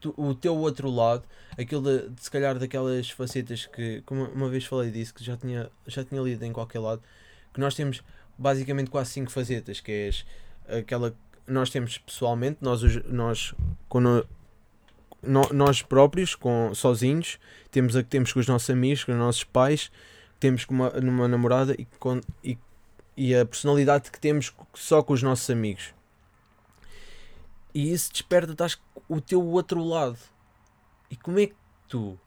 tu, 0.00 0.14
o 0.16 0.34
teu 0.34 0.56
outro 0.56 0.90
lado, 0.90 1.24
aquilo 1.58 1.82
de, 1.82 2.08
de, 2.10 2.22
se 2.22 2.30
calhar 2.30 2.58
daquelas 2.58 3.10
facetas 3.10 3.66
que, 3.66 4.02
como 4.06 4.24
uma 4.24 4.48
vez 4.48 4.64
falei 4.64 4.90
disso, 4.90 5.12
que 5.12 5.24
já 5.24 5.36
tinha, 5.36 5.70
já 5.86 6.04
tinha 6.04 6.20
lido 6.20 6.44
em 6.44 6.52
qualquer 6.52 6.78
lado, 6.78 7.02
que 7.52 7.60
nós 7.60 7.74
temos 7.74 8.02
basicamente 8.38 8.90
quase 8.90 9.10
cinco 9.10 9.30
facetas, 9.30 9.80
que 9.80 9.92
é 10.68 10.78
aquela 10.78 11.14
nós 11.46 11.68
temos 11.68 11.98
pessoalmente, 11.98 12.58
nós, 12.62 12.80
nós, 13.04 13.54
quando, 13.86 14.26
nós 15.52 15.82
próprios, 15.82 16.34
com, 16.34 16.74
sozinhos, 16.74 17.38
temos 17.70 17.96
a 17.96 18.02
que 18.02 18.08
temos 18.08 18.32
com 18.32 18.40
os 18.40 18.46
nossos 18.46 18.70
amigos, 18.70 19.04
com 19.04 19.12
os 19.12 19.18
nossos 19.18 19.44
pais, 19.44 19.90
temos 20.38 20.64
com 20.64 20.74
uma, 20.74 20.90
numa 20.90 21.28
namorada 21.28 21.74
e, 21.78 21.84
com, 21.98 22.20
e, 22.42 22.58
e 23.16 23.34
a 23.34 23.44
personalidade 23.44 24.10
que 24.10 24.20
temos 24.20 24.52
só 24.74 25.02
com 25.02 25.12
os 25.12 25.22
nossos 25.22 25.48
amigos. 25.50 25.94
E 27.74 27.92
isso 27.92 28.12
desperta 28.12 28.64
acho, 28.64 28.80
o 29.08 29.20
teu 29.20 29.44
outro 29.44 29.82
lado. 29.82 30.18
E 31.10 31.16
como 31.16 31.38
é 31.40 31.46
que 31.46 31.54
tu, 31.88 32.18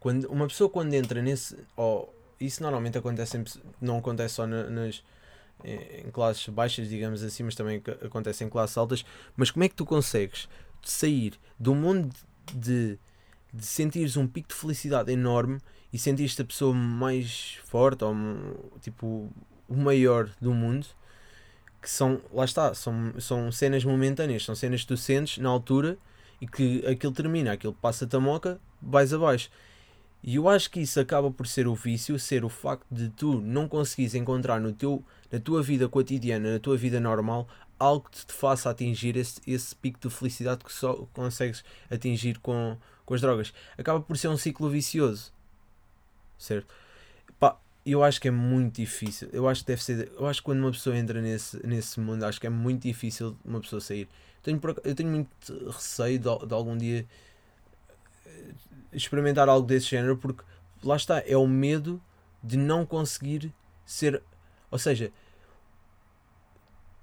quando, 0.00 0.24
uma 0.26 0.46
pessoa 0.46 0.70
quando 0.70 0.94
entra 0.94 1.20
nesse. 1.20 1.56
Oh, 1.76 2.06
isso 2.40 2.62
normalmente 2.62 2.98
acontece 2.98 3.42
não 3.80 3.98
acontece 3.98 4.34
só 4.34 4.46
na, 4.46 4.64
nas 4.64 5.02
em 5.64 6.10
classes 6.10 6.46
baixas, 6.48 6.88
digamos 6.88 7.22
assim, 7.22 7.42
mas 7.42 7.54
também 7.54 7.82
acontece 8.02 8.44
em 8.44 8.48
classes 8.48 8.76
altas. 8.76 9.04
Mas 9.36 9.50
como 9.50 9.64
é 9.64 9.68
que 9.68 9.74
tu 9.74 9.84
consegues 9.84 10.48
sair 10.82 11.34
do 11.58 11.74
mundo 11.74 12.14
de, 12.54 12.98
de 13.52 13.66
sentires 13.66 14.16
um 14.16 14.26
pico 14.26 14.48
de 14.48 14.54
felicidade 14.54 15.10
enorme 15.10 15.58
e 15.92 15.98
sentires-te 15.98 16.42
a 16.42 16.44
pessoa 16.44 16.74
mais 16.74 17.58
forte 17.64 18.04
ou 18.04 18.14
tipo 18.80 19.32
o 19.68 19.76
maior 19.76 20.28
do 20.40 20.52
mundo? 20.52 20.86
Que 21.80 21.90
são, 21.90 22.20
lá 22.32 22.44
está, 22.44 22.74
são, 22.74 23.12
são 23.18 23.52
cenas 23.52 23.84
momentâneas, 23.84 24.44
são 24.44 24.54
cenas 24.54 24.82
que 24.82 24.88
tu 24.88 24.96
sentes 24.96 25.38
na 25.38 25.48
altura 25.48 25.96
e 26.40 26.46
que 26.46 26.84
aquilo 26.86 27.12
termina, 27.12 27.52
aquilo 27.52 27.72
passa-te 27.72 28.14
a 28.16 28.20
moca, 28.20 28.60
vais 28.82 29.12
abaixo. 29.12 29.50
E 30.22 30.36
eu 30.36 30.48
acho 30.48 30.70
que 30.70 30.80
isso 30.80 30.98
acaba 30.98 31.30
por 31.30 31.46
ser 31.46 31.68
o 31.68 31.74
vício, 31.74 32.18
ser 32.18 32.44
o 32.44 32.48
facto 32.48 32.86
de 32.90 33.08
tu 33.10 33.40
não 33.40 33.68
conseguires 33.68 34.14
encontrar 34.14 34.60
no 34.60 34.72
teu, 34.72 35.04
na 35.30 35.38
tua 35.38 35.62
vida 35.62 35.88
cotidiana, 35.88 36.54
na 36.54 36.58
tua 36.58 36.76
vida 36.76 36.98
normal, 36.98 37.46
algo 37.78 38.08
que 38.10 38.24
te 38.24 38.32
faça 38.32 38.70
atingir 38.70 39.16
esse, 39.16 39.40
esse 39.46 39.74
pico 39.74 39.98
de 40.00 40.10
felicidade 40.10 40.64
que 40.64 40.72
só 40.72 41.06
consegues 41.12 41.64
atingir 41.90 42.38
com, 42.38 42.76
com 43.04 43.14
as 43.14 43.20
drogas. 43.20 43.52
Acaba 43.76 44.00
por 44.00 44.16
ser 44.16 44.28
um 44.28 44.36
ciclo 44.36 44.68
vicioso. 44.68 45.32
Certo? 46.38 46.66
Pá, 47.38 47.56
eu 47.84 48.02
acho 48.02 48.20
que 48.20 48.28
é 48.28 48.30
muito 48.30 48.76
difícil. 48.76 49.28
Eu 49.32 49.48
acho 49.48 49.62
que 49.62 49.68
deve 49.68 49.82
ser. 49.82 50.12
Eu 50.18 50.26
acho 50.26 50.40
que 50.40 50.44
quando 50.44 50.60
uma 50.60 50.72
pessoa 50.72 50.96
entra 50.96 51.20
nesse, 51.20 51.64
nesse 51.66 52.00
mundo, 52.00 52.24
acho 52.24 52.40
que 52.40 52.46
é 52.46 52.50
muito 52.50 52.82
difícil 52.82 53.36
uma 53.44 53.60
pessoa 53.60 53.80
sair. 53.80 54.08
Tenho, 54.42 54.60
eu 54.84 54.94
tenho 54.94 55.10
muito 55.10 55.70
receio 55.70 56.18
de, 56.18 56.46
de 56.46 56.54
algum 56.54 56.76
dia 56.76 57.06
experimentar 58.92 59.48
algo 59.48 59.66
desse 59.66 59.86
género 59.86 60.16
porque 60.16 60.42
lá 60.82 60.96
está, 60.96 61.22
é 61.26 61.36
o 61.36 61.46
medo 61.46 62.00
de 62.42 62.56
não 62.56 62.86
conseguir 62.86 63.52
ser. 63.84 64.22
Ou 64.70 64.78
seja, 64.78 65.12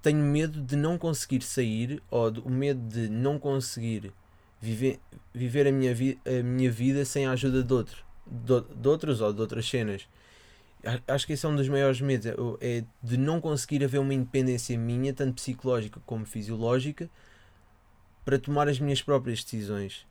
tenho 0.04 0.22
medo 0.22 0.60
de 0.60 0.76
não 0.76 0.96
conseguir 0.96 1.42
sair 1.42 2.02
ou 2.10 2.30
o 2.44 2.50
medo 2.50 2.80
de 2.88 3.08
não 3.08 3.38
conseguir 3.38 4.12
viver, 4.60 5.00
viver 5.32 5.66
a, 5.66 5.72
minha 5.72 5.94
vi, 5.94 6.18
a 6.24 6.42
minha 6.42 6.70
vida 6.70 7.04
sem 7.04 7.26
a 7.26 7.32
ajuda 7.32 7.62
de, 7.62 7.72
outro, 7.72 8.04
de, 8.26 8.60
de 8.60 8.88
outros 8.88 9.20
ou 9.20 9.32
de 9.32 9.40
outras 9.40 9.68
cenas. 9.68 10.06
Acho 11.08 11.26
que 11.26 11.32
esse 11.32 11.46
é 11.46 11.48
um 11.48 11.56
dos 11.56 11.68
maiores 11.68 12.00
medos, 12.00 12.26
é, 12.26 12.34
é 12.60 12.84
de 13.02 13.16
não 13.16 13.40
conseguir 13.40 13.82
haver 13.82 13.98
uma 13.98 14.12
independência 14.14 14.78
minha, 14.78 15.12
tanto 15.12 15.34
psicológica 15.34 16.00
como 16.04 16.26
fisiológica, 16.26 17.10
para 18.24 18.38
tomar 18.38 18.68
as 18.68 18.78
minhas 18.78 19.02
próprias 19.02 19.42
decisões 19.42 20.06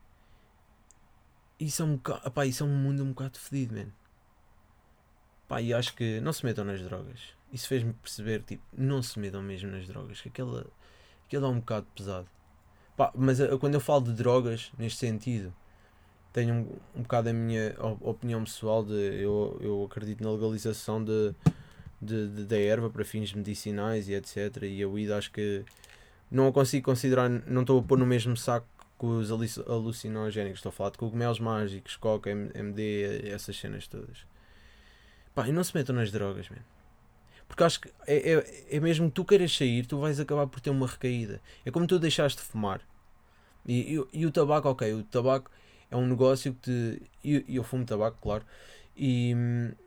isso 1.59 1.81
é 1.81 1.85
um 1.85 1.95
bocado, 1.95 2.43
isso 2.43 2.63
é 2.63 2.65
um 2.67 2.75
mundo 2.75 3.03
um 3.03 3.09
bocado 3.09 3.39
fedido, 3.39 3.75
mano. 3.75 3.93
Pá, 5.47 5.61
e 5.61 5.73
acho 5.73 5.95
que 5.95 6.19
não 6.19 6.33
se 6.33 6.45
metam 6.45 6.65
nas 6.65 6.81
drogas. 6.81 7.19
Isso 7.53 7.67
fez-me 7.67 7.93
perceber, 7.93 8.41
tipo, 8.41 8.63
não 8.75 9.03
se 9.03 9.19
metam 9.19 9.43
mesmo 9.43 9.69
nas 9.69 9.85
drogas, 9.85 10.19
que 10.19 10.27
aquela, 10.27 10.65
aquilo 11.27 11.45
é 11.45 11.49
um 11.49 11.59
bocado 11.59 11.85
pesado. 11.95 12.27
Pá, 12.97 13.11
mas 13.15 13.39
a, 13.39 13.55
quando 13.59 13.75
eu 13.75 13.79
falo 13.79 14.05
de 14.05 14.13
drogas, 14.13 14.71
neste 14.77 14.97
sentido, 14.97 15.53
tenho 16.33 16.55
um, 16.55 16.99
um 16.99 17.01
bocado 17.03 17.29
a 17.29 17.33
minha 17.33 17.75
opinião 18.01 18.43
pessoal 18.43 18.83
de 18.83 18.93
eu, 18.93 19.59
eu 19.61 19.83
acredito 19.85 20.23
na 20.23 20.31
legalização 20.31 21.03
de, 21.03 21.35
de, 22.01 22.27
de, 22.27 22.45
da 22.45 22.57
erva 22.57 22.89
para 22.89 23.05
fins 23.05 23.31
medicinais 23.31 24.09
e 24.09 24.13
etc. 24.15 24.63
E 24.63 24.81
a 24.81 24.87
weed 24.87 25.11
acho 25.11 25.31
que 25.31 25.63
não 26.31 26.47
a 26.47 26.51
consigo 26.51 26.85
considerar, 26.85 27.29
não 27.29 27.61
estou 27.61 27.79
a 27.79 27.83
pôr 27.83 27.99
no 27.99 28.05
mesmo 28.07 28.35
saco 28.35 28.67
com 28.97 29.19
os 29.19 29.29
alucinogénicos. 29.31 30.57
Estou 30.57 30.71
a 30.71 30.73
falar 30.73 30.89
de 30.89 30.97
cogumelos 30.97 31.39
mágicos, 31.39 31.95
coca, 31.97 32.31
MD, 32.31 33.29
essas 33.29 33.55
cenas 33.55 33.85
todas. 33.85 34.25
Pá, 35.35 35.47
e 35.47 35.51
não 35.51 35.63
se 35.63 35.75
metam 35.75 35.95
nas 35.95 36.11
drogas, 36.11 36.49
man. 36.49 36.57
Porque 37.53 37.63
acho 37.63 37.81
que 37.81 37.89
é, 38.07 38.33
é, 38.33 38.77
é 38.77 38.79
mesmo 38.79 39.09
que 39.09 39.13
tu 39.13 39.23
queiras 39.23 39.55
sair, 39.55 39.85
tu 39.85 39.99
vais 39.99 40.19
acabar 40.19 40.47
por 40.47 40.59
ter 40.59 40.71
uma 40.71 40.87
recaída. 40.87 41.39
É 41.63 41.69
como 41.69 41.85
tu 41.85 41.99
deixaste 41.99 42.41
de 42.41 42.47
fumar. 42.47 42.81
E, 43.63 43.95
e, 43.95 44.21
e 44.21 44.25
o 44.25 44.31
tabaco, 44.31 44.69
ok, 44.69 44.91
o 44.91 45.03
tabaco 45.03 45.51
é 45.91 45.95
um 45.95 46.07
negócio 46.07 46.51
que 46.55 46.61
te. 46.61 47.01
E 47.23 47.35
eu, 47.35 47.43
eu 47.47 47.63
fumo 47.63 47.85
tabaco, 47.85 48.17
claro. 48.19 48.43
E 48.97 49.35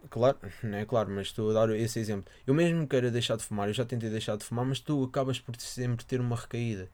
claro, 0.08 0.38
não 0.62 0.78
é 0.78 0.84
claro, 0.84 1.10
mas 1.10 1.26
estou 1.26 1.50
a 1.50 1.54
dar 1.54 1.74
esse 1.74 1.98
exemplo. 1.98 2.32
Eu 2.46 2.54
mesmo 2.54 2.86
queira 2.86 3.10
deixar 3.10 3.36
de 3.36 3.42
fumar, 3.42 3.66
eu 3.66 3.74
já 3.74 3.84
tentei 3.84 4.10
deixar 4.10 4.36
de 4.36 4.44
fumar, 4.44 4.64
mas 4.64 4.78
tu 4.78 5.02
acabas 5.02 5.40
por 5.40 5.56
sempre 5.56 6.04
ter 6.04 6.20
uma 6.20 6.36
recaída. 6.36 6.88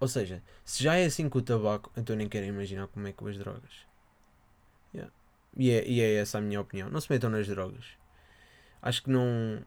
Ou 0.00 0.08
seja, 0.08 0.42
se 0.64 0.82
já 0.82 0.96
é 0.96 1.04
assim 1.04 1.28
com 1.28 1.38
o 1.38 1.42
tabaco, 1.42 1.92
então 1.96 2.16
nem 2.16 2.28
quero 2.28 2.46
imaginar 2.46 2.88
como 2.88 3.06
é 3.06 3.12
com 3.12 3.28
as 3.28 3.38
drogas. 3.38 3.86
Yeah. 4.92 5.12
E, 5.56 5.70
é, 5.70 5.86
e 5.86 6.00
é 6.00 6.14
essa 6.14 6.38
a 6.38 6.40
minha 6.40 6.60
opinião. 6.60 6.90
Não 6.90 7.00
se 7.00 7.08
metam 7.08 7.30
nas 7.30 7.46
drogas. 7.46 7.99
Acho 8.82 9.02
que 9.02 9.10
não. 9.10 9.62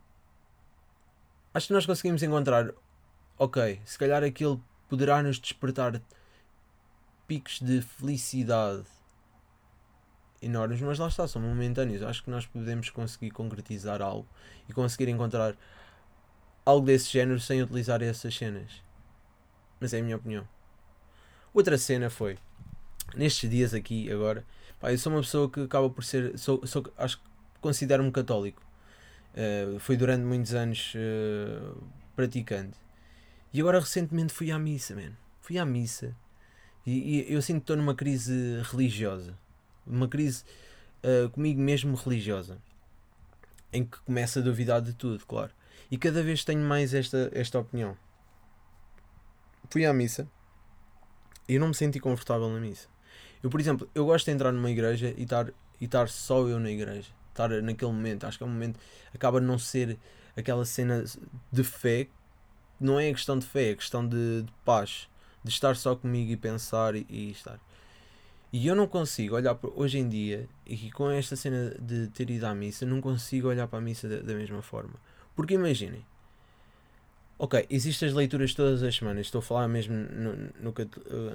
Acho 1.54 1.68
que 1.68 1.74
nós 1.74 1.86
conseguimos 1.86 2.24
encontrar. 2.24 2.72
Ok, 3.38 3.82
se 3.86 3.98
calhar 3.98 4.24
aquilo 4.24 4.64
poderá 4.88 5.22
nos 5.24 5.40
despertar 5.40 6.02
picos 7.28 7.60
de 7.60 7.82
felicidade 7.82 8.84
enormes, 10.42 10.82
mas 10.82 11.00
lá 11.00 11.08
está, 11.08 11.28
são 11.28 11.42
momentâneos. 11.42 12.04
Acho 12.04 12.24
que 12.24 12.30
nós 12.30 12.46
podemos 12.46 12.90
conseguir 12.90 13.32
concretizar 13.32 14.02
algo 14.02 14.28
e 14.68 14.74
conseguir 14.74 15.10
encontrar 15.10 15.56
algo 16.66 16.86
desse 16.86 17.10
género 17.10 17.40
sem 17.40 17.62
utilizar 17.62 18.02
essas 18.02 18.36
cenas. 18.36 18.84
Mas 19.80 19.94
é 19.94 20.00
a 20.00 20.04
minha 20.04 20.16
opinião. 20.16 20.48
Outra 21.54 21.78
cena 21.78 22.10
foi, 22.10 22.38
nestes 23.16 23.50
dias 23.50 23.74
aqui, 23.74 24.12
agora, 24.12 24.46
pá, 24.80 24.92
eu 24.92 24.98
sou 24.98 25.14
uma 25.14 25.22
pessoa 25.22 25.50
que 25.50 25.62
acaba 25.62 25.90
por 25.90 26.04
ser, 26.04 26.38
sou, 26.38 26.66
sou 26.66 26.84
acho 26.98 27.18
que 27.18 27.24
considero-me 27.62 28.12
católico. 28.12 28.62
Uh, 29.34 29.80
fui 29.80 29.98
durante 29.98 30.24
muitos 30.24 30.54
anos 30.54 30.94
uh, 30.96 31.84
praticante. 32.16 32.78
E 33.52 33.60
agora 33.60 33.80
recentemente 33.80 34.34
fui 34.34 34.52
à 34.52 34.60
missa, 34.60 34.96
man. 34.96 35.14
Fui 35.42 35.58
à 35.58 35.66
missa. 35.66 36.16
E, 36.86 37.22
e 37.22 37.34
eu 37.34 37.42
sinto 37.42 37.58
que 37.58 37.64
estou 37.64 37.78
numa 37.78 37.96
crise 37.96 38.62
religiosa 38.64 39.38
uma 39.86 40.08
crise 40.08 40.44
uh, 41.04 41.30
comigo 41.30 41.60
mesmo 41.62 41.96
religiosa, 41.96 42.58
em 43.72 43.84
que 43.84 44.00
começo 44.02 44.40
a 44.40 44.42
duvidar 44.42 44.82
de 44.82 44.94
tudo, 44.94 45.26
claro. 45.26 45.52
E 45.92 45.98
cada 45.98 46.24
vez 46.24 46.44
tenho 46.44 46.62
mais 46.62 46.94
esta, 46.94 47.30
esta 47.34 47.60
opinião. 47.60 47.98
Fui 49.70 49.86
à 49.86 49.94
missa 49.94 50.28
e 51.48 51.58
não 51.60 51.70
me 51.70 51.76
senti 51.76 52.00
confortável 52.00 52.50
na 52.50 52.60
missa. 52.60 52.88
Eu, 53.42 53.50
por 53.50 53.60
exemplo, 53.60 53.90
eu 53.94 54.06
gosto 54.06 54.26
de 54.26 54.32
entrar 54.32 54.52
numa 54.52 54.72
igreja 54.72 55.14
e 55.18 55.24
estar, 55.24 55.50
e 55.80 55.86
estar 55.86 56.08
só 56.08 56.48
eu 56.48 56.60
na 56.60 56.70
igreja. 56.70 57.12
Estar 57.34 57.50
naquele 57.62 57.92
momento. 57.92 58.26
Acho 58.26 58.38
que 58.38 58.44
é 58.44 58.48
um 58.48 58.50
momento. 58.50 58.80
Acaba 59.14 59.42
de 59.42 59.48
não 59.48 59.58
ser 59.58 59.98
aquela 60.38 60.64
cena 60.66 61.04
de 61.52 61.64
fé. 61.64 62.08
Não 62.80 63.00
é 63.00 63.10
a 63.10 63.14
questão 63.14 63.38
de 63.38 63.46
fé, 63.46 63.70
é 63.70 63.72
a 63.72 63.76
questão 63.76 64.08
de, 64.08 64.44
de 64.44 64.54
paz. 64.64 65.10
De 65.44 65.50
estar 65.50 65.76
só 65.76 65.96
comigo 65.96 66.32
e 66.32 66.38
pensar 66.38 66.96
e, 66.96 67.06
e 67.10 67.32
estar. 67.32 67.60
E 68.52 68.68
eu 68.68 68.76
não 68.76 68.88
consigo 68.88 69.36
olhar 69.36 69.56
para, 69.56 69.72
hoje 69.76 69.98
em 69.98 70.08
dia, 70.08 70.48
e 70.68 70.92
com 70.92 71.10
esta 71.10 71.36
cena 71.36 71.76
de 71.82 72.08
ter 72.10 72.30
ido 72.30 72.46
à 72.46 72.54
missa, 72.54 72.86
não 72.86 73.02
consigo 73.02 73.48
olhar 73.48 73.68
para 73.68 73.80
a 73.80 73.82
missa 73.82 74.08
da, 74.08 74.18
da 74.18 74.36
mesma 74.36 74.62
forma. 74.62 74.94
Porque 75.36 75.56
imaginem, 75.56 76.06
ok, 77.40 77.66
existem 77.68 78.10
as 78.10 78.14
leituras 78.14 78.54
todas 78.54 78.84
as 78.84 78.96
semanas, 78.96 79.26
estou 79.26 79.40
a 79.40 79.42
falar 79.42 79.68
mesmo 79.68 79.96
no, 79.96 80.36
no, 80.62 80.74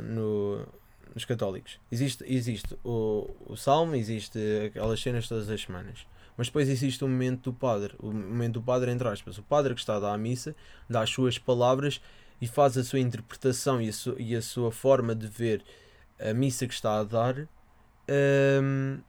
no, 0.01 0.67
nos 1.15 1.25
católicos. 1.25 1.79
Existe, 1.91 2.25
existe 2.27 2.79
o, 2.85 3.31
o 3.47 3.57
salmo, 3.57 3.95
existe 3.95 4.39
aquelas 4.67 5.01
cenas 5.01 5.29
todas 5.29 5.49
as 5.49 5.61
semanas. 5.61 6.07
Mas 6.37 6.47
depois 6.47 6.69
existe 6.69 7.05
o 7.05 7.09
momento 7.09 7.51
do 7.51 7.53
padre, 7.53 7.95
o 7.99 8.13
momento 8.13 8.55
do 8.55 8.63
padre, 8.63 8.93
entre 8.93 9.09
aspas. 9.09 9.39
O 9.39 9.43
padre 9.43 9.75
que 9.75 9.81
está 9.81 9.97
a 9.97 10.01
dar 10.01 10.15
a 10.15 10.19
missa 10.19 10.55
dá 10.89 11.03
as 11.03 11.11
suas 11.11 11.37
palavras 11.39 12.01
e 12.41 12.47
faz 12.47 12.79
a 12.79 12.85
sua 12.85 13.01
interpretação 13.01 13.83
e 13.83 13.89
a, 13.89 13.93
su, 13.93 14.15
e 14.19 14.37
a 14.37 14.43
sua 14.43 14.71
forma 14.71 15.15
de 15.15 15.27
ver 15.27 15.65
a 16.21 16.33
missa 16.33 16.67
que 16.67 16.75
está 16.75 17.01
a 17.01 17.05
dar 17.05 17.49
um, 18.09 19.01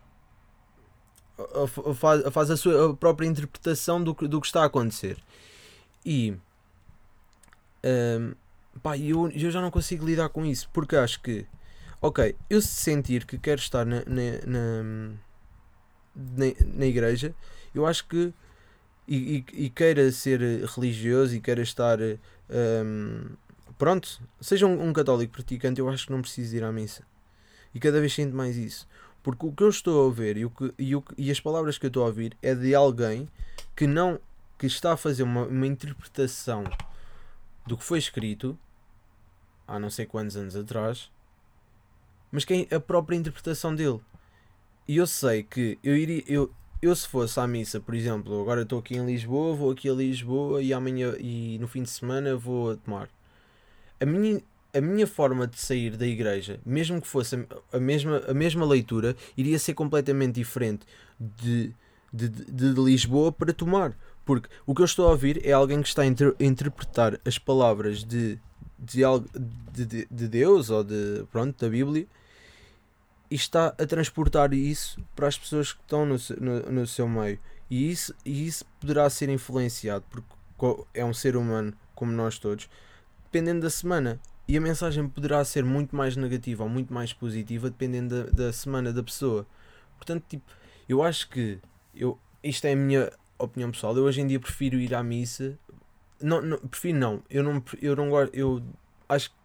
faz, 2.31 2.51
a 2.51 2.57
sua 2.57 2.95
própria 2.95 3.27
interpretação 3.27 4.03
do 4.03 4.13
do 4.13 4.41
que 4.41 4.47
está 4.47 4.63
a 4.63 4.65
acontecer. 4.65 5.17
E 6.05 6.35
um, 7.83 8.33
pá, 8.81 8.97
eu, 8.97 9.29
eu 9.29 9.51
já 9.51 9.61
não 9.61 9.71
consigo 9.71 10.05
lidar 10.05 10.29
com 10.29 10.45
isso 10.45 10.69
porque 10.73 10.95
acho 10.95 11.21
que, 11.21 11.45
ok, 12.01 12.35
eu 12.49 12.61
se 12.61 12.67
sentir 12.67 13.25
que 13.25 13.37
quero 13.37 13.59
estar 13.59 13.85
na, 13.85 14.03
na, 14.05 14.45
na, 14.45 14.83
na, 16.15 16.45
na 16.75 16.85
igreja, 16.85 17.33
eu 17.73 17.85
acho 17.85 18.07
que 18.07 18.33
e, 19.07 19.37
e, 19.51 19.65
e, 19.65 19.69
queira 19.71 20.11
ser 20.11 20.39
religioso 20.65 21.35
e 21.35 21.41
queira 21.41 21.63
estar 21.63 21.97
um, 21.99 23.25
pronto, 23.75 24.21
seja 24.39 24.67
um, 24.67 24.87
um, 24.87 24.93
católico 24.93 25.33
praticante, 25.33 25.79
eu 25.79 25.89
acho 25.89 26.05
que 26.05 26.11
não 26.11 26.21
preciso 26.21 26.55
ir 26.55 26.63
à 26.63 26.71
missa. 26.71 27.03
E 27.73 27.79
cada 27.79 27.99
vez 27.99 28.13
sinto 28.13 28.35
mais 28.35 28.55
isso. 28.55 28.87
Porque 29.23 29.45
o 29.45 29.51
que 29.51 29.63
eu 29.63 29.69
estou 29.69 29.99
a 29.99 30.03
ouvir 30.03 30.37
e, 30.37 30.45
o 30.45 30.49
que, 30.51 30.73
e, 30.77 30.95
o, 30.95 31.03
e 31.17 31.31
as 31.31 31.39
palavras 31.39 31.77
que 31.77 31.85
eu 31.85 31.89
estou 31.89 32.03
a 32.03 32.07
ouvir 32.07 32.37
é 32.41 32.53
de 32.53 32.75
alguém 32.75 33.27
que 33.75 33.87
não 33.87 34.19
que 34.59 34.67
está 34.67 34.93
a 34.93 34.97
fazer 34.97 35.23
uma, 35.23 35.45
uma 35.45 35.65
interpretação 35.65 36.63
do 37.65 37.77
que 37.77 37.83
foi 37.83 37.97
escrito 37.97 38.57
há 39.67 39.79
não 39.79 39.89
sei 39.89 40.05
quantos 40.05 40.35
anos 40.35 40.55
atrás, 40.55 41.09
mas 42.31 42.45
quem 42.45 42.67
a 42.71 42.79
própria 42.79 43.15
interpretação 43.15 43.73
dele. 43.73 43.99
E 44.87 44.97
eu 44.97 45.07
sei 45.07 45.43
que 45.43 45.77
eu 45.83 45.95
iria, 45.95 46.23
eu, 46.27 46.51
eu 46.81 46.95
se 46.95 47.07
fosse 47.07 47.39
à 47.39 47.47
missa, 47.47 47.79
por 47.79 47.93
exemplo, 47.93 48.41
agora 48.41 48.63
estou 48.63 48.79
aqui 48.79 48.95
em 48.95 49.05
Lisboa, 49.05 49.55
vou 49.55 49.71
aqui 49.71 49.89
a 49.89 49.93
Lisboa 49.93 50.61
e 50.61 50.73
amanhã 50.73 51.13
e 51.19 51.57
no 51.59 51.67
fim 51.67 51.83
de 51.83 51.89
semana 51.89 52.35
vou 52.35 52.71
a 52.71 52.75
tomar 52.75 53.09
a 53.99 54.05
minha, 54.05 54.41
a 54.73 54.81
minha 54.81 55.05
forma 55.05 55.45
de 55.45 55.59
sair 55.59 55.97
da 55.97 56.07
igreja, 56.07 56.59
mesmo 56.65 57.01
que 57.01 57.07
fosse 57.07 57.45
a 57.71 57.79
mesma, 57.79 58.23
a 58.27 58.33
mesma 58.33 58.65
leitura, 58.65 59.15
iria 59.35 59.59
ser 59.59 59.73
completamente 59.73 60.35
diferente 60.35 60.85
de, 61.19 61.73
de, 62.13 62.29
de, 62.29 62.73
de 62.73 62.81
Lisboa 62.81 63.31
para 63.31 63.53
tomar. 63.53 63.95
Porque 64.25 64.47
o 64.65 64.75
que 64.75 64.81
eu 64.81 64.85
estou 64.85 65.07
a 65.07 65.11
ouvir 65.11 65.45
é 65.45 65.51
alguém 65.51 65.81
que 65.81 65.87
está 65.87 66.03
a, 66.03 66.05
inter, 66.05 66.35
a 66.39 66.43
interpretar 66.43 67.19
as 67.25 67.37
palavras 67.37 68.03
de, 68.03 68.39
de, 68.77 69.01
de, 69.73 70.07
de 70.09 70.27
Deus 70.27 70.69
ou 70.69 70.83
de, 70.83 71.25
pronto, 71.31 71.59
da 71.59 71.69
Bíblia 71.69 72.07
e 73.29 73.35
está 73.35 73.67
a 73.67 73.85
transportar 73.85 74.53
isso 74.53 74.99
para 75.15 75.27
as 75.27 75.37
pessoas 75.37 75.71
que 75.71 75.81
estão 75.81 76.05
no, 76.05 76.15
no, 76.39 76.71
no 76.71 76.87
seu 76.87 77.07
meio. 77.07 77.39
E 77.69 77.91
isso, 77.91 78.13
e 78.25 78.47
isso 78.47 78.65
poderá 78.79 79.09
ser 79.09 79.29
influenciado, 79.29 80.03
porque 80.09 80.27
é 80.93 81.05
um 81.05 81.13
ser 81.13 81.35
humano 81.35 81.73
como 81.93 82.11
nós 82.11 82.39
todos, 82.39 82.69
dependendo 83.25 83.61
da 83.61 83.69
semana. 83.69 84.19
E 84.47 84.57
a 84.57 84.61
mensagem 84.61 85.07
poderá 85.07 85.45
ser 85.45 85.63
muito 85.63 85.95
mais 85.95 86.15
negativa 86.15 86.63
ou 86.63 86.69
muito 86.69 86.91
mais 86.91 87.13
positiva 87.13 87.69
dependendo 87.69 88.23
da, 88.23 88.45
da 88.45 88.53
semana 88.53 88.91
da 88.91 89.03
pessoa. 89.03 89.45
Portanto, 89.95 90.23
tipo, 90.27 90.51
eu 90.87 91.03
acho 91.03 91.29
que 91.29 91.59
eu, 91.93 92.17
isto 92.43 92.65
é 92.65 92.71
a 92.71 92.75
minha 92.75 93.11
opinião 93.37 93.69
pessoal. 93.69 93.95
Eu 93.95 94.05
hoje 94.05 94.21
em 94.21 94.27
dia 94.27 94.39
prefiro 94.39 94.77
ir 94.77 94.95
à 94.95 95.03
missa. 95.03 95.55
Não, 96.19 96.41
não 96.41 96.57
prefiro 96.57 96.97
não. 96.97 97.21
Eu 97.29 97.43
não 97.43 97.63
eu 97.79 97.95
não 97.95 98.09
gosto, 98.09 98.33
eu 98.33 98.63
acho 99.07 99.29
que 99.29 99.35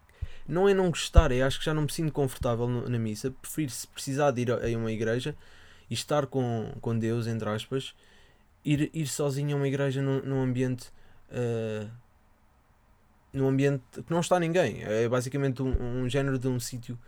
não 0.47 0.69
é 0.69 0.75
não 0.75 0.91
gostar, 0.91 1.33
é 1.33 1.43
acho 1.43 1.59
que 1.59 1.65
já 1.65 1.73
não 1.73 1.83
me 1.83 1.93
sinto 1.93 2.13
confortável 2.13 2.69
na 2.69 2.99
missa. 2.99 3.31
Prefiro 3.31 3.71
se 3.71 3.87
precisar 3.87 4.31
de 4.31 4.43
ir 4.43 4.51
a, 4.51 4.79
uma 4.79 4.93
igreja 4.93 5.35
e 5.91 5.95
estar 5.95 6.27
com, 6.27 6.73
com 6.81 6.99
Deus, 6.99 7.27
entre 7.27 7.49
aspas, 7.49 7.95
ir, 8.65 8.91
ir 8.93 9.07
sozinho 9.07 9.57
a 9.57 9.59
uma 9.59 9.69
igreja 9.69 10.03
num, 10.03 10.21
num 10.23 10.43
ambiente 10.43 10.89
uh, 11.31 11.91
num 13.33 13.49
ambiente 13.49 13.83
que 13.93 14.11
não 14.11 14.21
está 14.21 14.39
ninguém. 14.39 14.83
É 14.83 15.09
basicamente 15.09 15.63
um, 15.63 16.03
um 16.03 16.09
género 16.09 16.39
de 16.39 16.47
um 16.47 16.61
sítio 16.61 16.99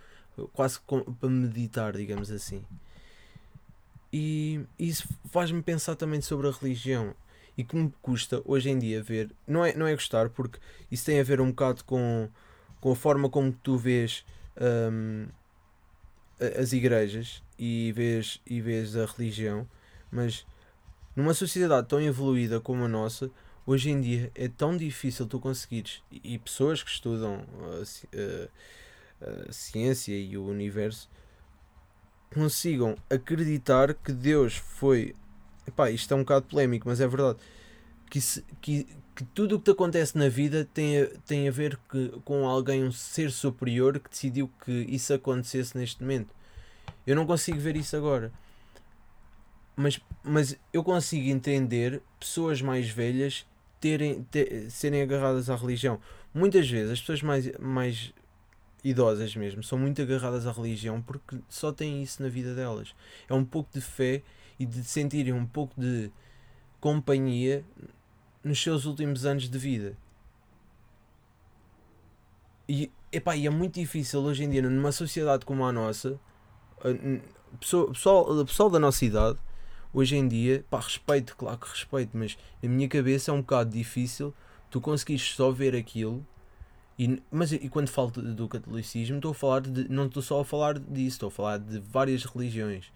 quase 0.53 0.79
para 1.19 1.29
meditar, 1.29 1.93
digamos 1.93 2.29
assim. 2.29 2.63
E 4.11 4.61
isso 4.77 5.07
faz-me 5.31 5.61
pensar 5.61 5.95
também 5.95 6.21
sobre 6.21 6.47
a 6.47 6.51
religião 6.51 7.15
e 7.57 7.63
que 7.63 7.75
me 7.75 7.91
custa 8.01 8.41
hoje 8.45 8.69
em 8.69 8.77
dia 8.77 9.01
ver. 9.01 9.31
Não 9.47 9.65
é, 9.65 9.73
não 9.73 9.87
é 9.87 9.93
gostar, 9.93 10.29
porque 10.29 10.59
isso 10.91 11.05
tem 11.05 11.19
a 11.19 11.23
ver 11.23 11.41
um 11.41 11.49
bocado 11.49 11.83
com, 11.83 12.29
com 12.79 12.91
a 12.91 12.95
forma 12.95 13.29
como 13.29 13.51
tu 13.51 13.77
vês 13.77 14.25
um, 14.59 15.27
as 16.59 16.73
igrejas 16.73 17.43
e 17.57 17.91
vês, 17.95 18.39
e 18.45 18.61
vês 18.61 18.95
a 18.95 19.05
religião, 19.05 19.67
mas 20.11 20.45
numa 21.15 21.33
sociedade 21.33 21.87
tão 21.87 22.01
evoluída 22.01 22.59
como 22.59 22.83
a 22.85 22.87
nossa, 22.87 23.31
hoje 23.65 23.89
em 23.89 23.99
dia 23.99 24.31
é 24.35 24.47
tão 24.47 24.77
difícil 24.77 25.25
tu 25.25 25.39
conseguires, 25.39 26.03
e 26.11 26.37
pessoas 26.37 26.83
que 26.83 26.89
estudam 26.89 27.43
a, 27.63 29.25
a, 29.25 29.49
a 29.49 29.51
ciência 29.51 30.15
e 30.15 30.37
o 30.37 30.45
universo 30.45 31.09
consigam 32.33 32.95
acreditar 33.09 33.93
que 33.93 34.11
Deus 34.11 34.55
foi. 34.55 35.15
Epá, 35.65 35.89
isto 35.89 36.13
é 36.13 36.15
um 36.15 36.21
bocado 36.21 36.45
polémico, 36.45 36.87
mas 36.87 37.01
é 37.01 37.07
verdade. 37.07 37.39
Que, 38.09 38.21
se, 38.21 38.43
que, 38.61 38.87
que 39.17 39.25
tudo 39.25 39.55
o 39.55 39.59
que 39.59 39.65
te 39.65 39.71
acontece 39.71 40.17
na 40.17 40.29
vida 40.29 40.63
tem 40.73 41.01
a, 41.01 41.07
tem 41.25 41.47
a 41.49 41.51
ver 41.51 41.77
que, 41.89 42.09
com 42.23 42.47
alguém, 42.47 42.83
um 42.85 42.91
ser 42.91 43.31
superior, 43.31 43.99
que 43.99 44.09
decidiu 44.11 44.49
que 44.63 44.85
isso 44.89 45.13
acontecesse 45.13 45.77
neste 45.77 46.01
momento. 46.03 46.33
Eu 47.07 47.15
não 47.15 47.25
consigo 47.25 47.59
ver 47.59 47.75
isso 47.75 47.97
agora. 47.97 48.31
mas, 49.75 49.99
mas 50.23 50.57
eu 50.73 50.83
consigo 50.83 51.29
entender 51.29 52.01
pessoas 52.19 52.61
mais 52.61 52.89
velhas 52.89 53.45
terem, 53.79 54.23
ter- 54.25 54.69
serem 54.71 55.01
agarradas 55.01 55.49
à 55.49 55.55
religião. 55.55 55.99
Muitas 56.33 56.69
vezes 56.69 56.91
as 56.93 56.99
pessoas 56.99 57.21
mais, 57.21 57.51
mais 57.59 58.13
idosas 58.83 59.35
mesmo 59.35 59.63
são 59.63 59.77
muito 59.77 60.01
agarradas 60.01 60.47
à 60.47 60.51
religião 60.51 61.01
porque 61.01 61.37
só 61.49 61.71
têm 61.71 62.01
isso 62.03 62.21
na 62.23 62.29
vida 62.29 62.55
delas. 62.55 62.95
É 63.29 63.33
um 63.33 63.45
pouco 63.45 63.69
de 63.73 63.81
fé 63.81 64.23
e 64.59 64.65
de 64.65 64.83
sentirem 64.83 65.33
um 65.33 65.45
pouco 65.45 65.79
de 65.79 66.11
companhia 66.79 67.63
nos 68.47 68.61
seus 68.61 68.85
últimos 68.85 69.25
anos 69.25 69.49
de 69.49 69.57
vida. 69.57 69.97
E, 72.67 72.91
epá, 73.11 73.35
e 73.35 73.47
é 73.47 73.49
muito 73.49 73.75
difícil 73.75 74.21
hoje 74.21 74.43
em 74.43 74.49
dia, 74.49 74.61
numa 74.61 74.91
sociedade 74.91 75.45
como 75.45 75.65
a 75.65 75.71
nossa, 75.71 76.19
a- 76.83 76.89
n- 76.89 77.21
pessoa- 77.59 77.91
pessoal, 77.91 78.45
pessoal 78.45 78.69
da 78.69 78.79
nossa 78.79 79.05
idade, 79.05 79.37
hoje 79.93 80.15
em 80.17 80.27
dia, 80.27 80.65
pá, 80.69 80.79
respeito, 80.79 81.35
claro 81.35 81.57
que 81.57 81.69
respeito, 81.69 82.11
mas 82.17 82.37
na 82.61 82.69
minha 82.69 82.87
cabeça 82.89 83.31
é 83.31 83.33
um 83.33 83.41
bocado 83.41 83.71
difícil 83.71 84.33
tu 84.69 84.81
conseguires 84.81 85.23
só 85.33 85.49
ver 85.51 85.75
aquilo. 85.75 86.25
E, 86.99 87.21
mas 87.31 87.51
e 87.51 87.69
quando 87.69 87.89
falo 87.89 88.09
do 88.11 88.47
catolicismo, 88.49 89.17
estou 89.17 89.31
a 89.31 89.35
falar 89.35 89.61
de, 89.61 89.87
não 89.89 90.07
estou 90.07 90.21
só 90.21 90.41
a 90.41 90.45
falar 90.45 90.79
disso, 90.79 91.15
estou 91.15 91.27
a 91.27 91.31
falar 91.31 91.59
de 91.59 91.79
várias 91.79 92.25
religiões. 92.25 92.91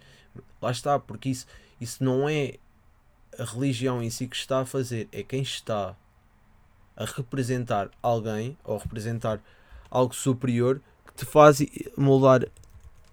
Lá 0.61 0.71
está, 0.71 0.99
porque 0.99 1.29
isso, 1.29 1.45
isso 1.79 2.03
não 2.03 2.27
é 2.27 2.55
a 3.39 3.43
religião 3.43 4.01
em 4.01 4.09
si 4.09 4.27
que 4.27 4.35
está 4.35 4.59
a 4.61 4.65
fazer, 4.65 5.07
é 5.11 5.23
quem 5.23 5.41
está 5.41 5.95
a 6.95 7.05
representar 7.05 7.89
alguém 8.01 8.57
ou 8.63 8.77
representar 8.77 9.39
algo 9.89 10.13
superior 10.13 10.81
que 11.07 11.13
te 11.13 11.25
faz 11.25 11.59
moldar 11.97 12.45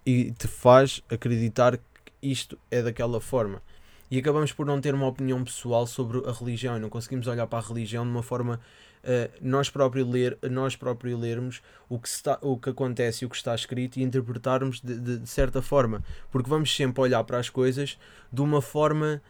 e 0.05 0.33
te 0.33 0.47
faz 0.49 1.03
acreditar 1.11 1.77
que 1.77 1.83
isto 2.23 2.59
é 2.71 2.83
daquela 2.83 3.21
forma. 3.21 3.63
E 4.11 4.19
acabamos 4.19 4.53
por 4.53 4.65
não 4.67 4.81
ter 4.81 4.95
uma 4.95 5.07
opinião 5.07 5.43
pessoal 5.45 5.87
sobre 5.87 6.27
a 6.29 6.33
religião 6.33 6.77
e 6.77 6.81
não 6.81 6.89
conseguimos 6.89 7.27
olhar 7.27 7.47
para 7.47 7.59
a 7.59 7.67
religião 7.69 8.05
de 8.05 8.11
uma 8.11 8.23
forma 8.23 8.59
eh, 9.05 9.31
nós 9.41 9.69
próprios 9.71 10.09
ler 10.09 10.37
nós 10.51 10.75
próprios 10.75 11.19
lermos 11.21 11.63
o 11.89 11.99
que 11.99 12.09
está 12.09 12.39
o 12.43 12.57
que 12.59 12.71
acontece 12.71 13.25
o 13.25 13.29
que 13.29 13.37
está 13.37 13.55
escrito 13.55 13.99
e 13.99 14.03
interpretarmos 14.03 14.81
de, 14.81 14.99
de- 14.99 15.19
de 15.19 15.29
certa 15.29 15.63
forma 15.63 16.03
porque 16.33 16.49
vamos 16.51 16.75
sempre 16.75 17.01
olhar 17.03 17.23
para 17.23 17.39
as 17.39 17.49
coisas 17.49 17.97
de 18.33 18.41
uma 18.41 18.61
forma 18.61 19.23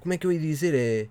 como 0.00 0.12
é 0.12 0.18
que 0.18 0.26
eu 0.26 0.32
ia 0.32 0.38
dizer 0.38 0.74
é 0.74 1.08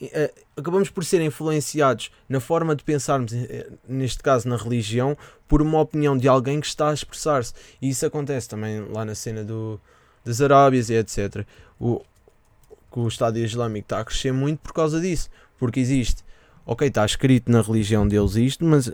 eh, 0.00 0.32
acabamos 0.56 0.90
por 0.90 1.04
ser 1.04 1.20
influenciados 1.20 2.12
na 2.28 2.38
forma 2.38 2.76
de 2.76 2.84
pensarmos, 2.84 3.32
eh, 3.32 3.68
neste 3.88 4.22
caso 4.22 4.48
na 4.48 4.56
religião, 4.56 5.16
por 5.48 5.60
uma 5.60 5.80
opinião 5.80 6.16
de 6.16 6.28
alguém 6.28 6.60
que 6.60 6.68
está 6.68 6.90
a 6.90 6.94
expressar-se. 6.94 7.52
E 7.82 7.88
isso 7.88 8.06
acontece 8.06 8.48
também 8.48 8.80
lá 8.92 9.04
na 9.04 9.14
cena 9.14 9.42
do, 9.42 9.80
das 10.24 10.40
Arábias 10.40 10.88
e 10.88 10.94
etc. 10.94 11.44
O, 11.80 12.00
que 12.92 12.98
o 13.00 13.08
Estado 13.08 13.38
Islâmico 13.38 13.86
está 13.86 14.00
a 14.00 14.04
crescer 14.04 14.32
muito 14.32 14.60
por 14.60 14.72
causa 14.72 15.00
disso. 15.00 15.28
Porque 15.58 15.80
existe, 15.80 16.24
ok, 16.64 16.86
está 16.86 17.04
escrito 17.04 17.50
na 17.50 17.60
religião 17.60 18.06
deles 18.06 18.36
isto, 18.36 18.64
mas 18.64 18.92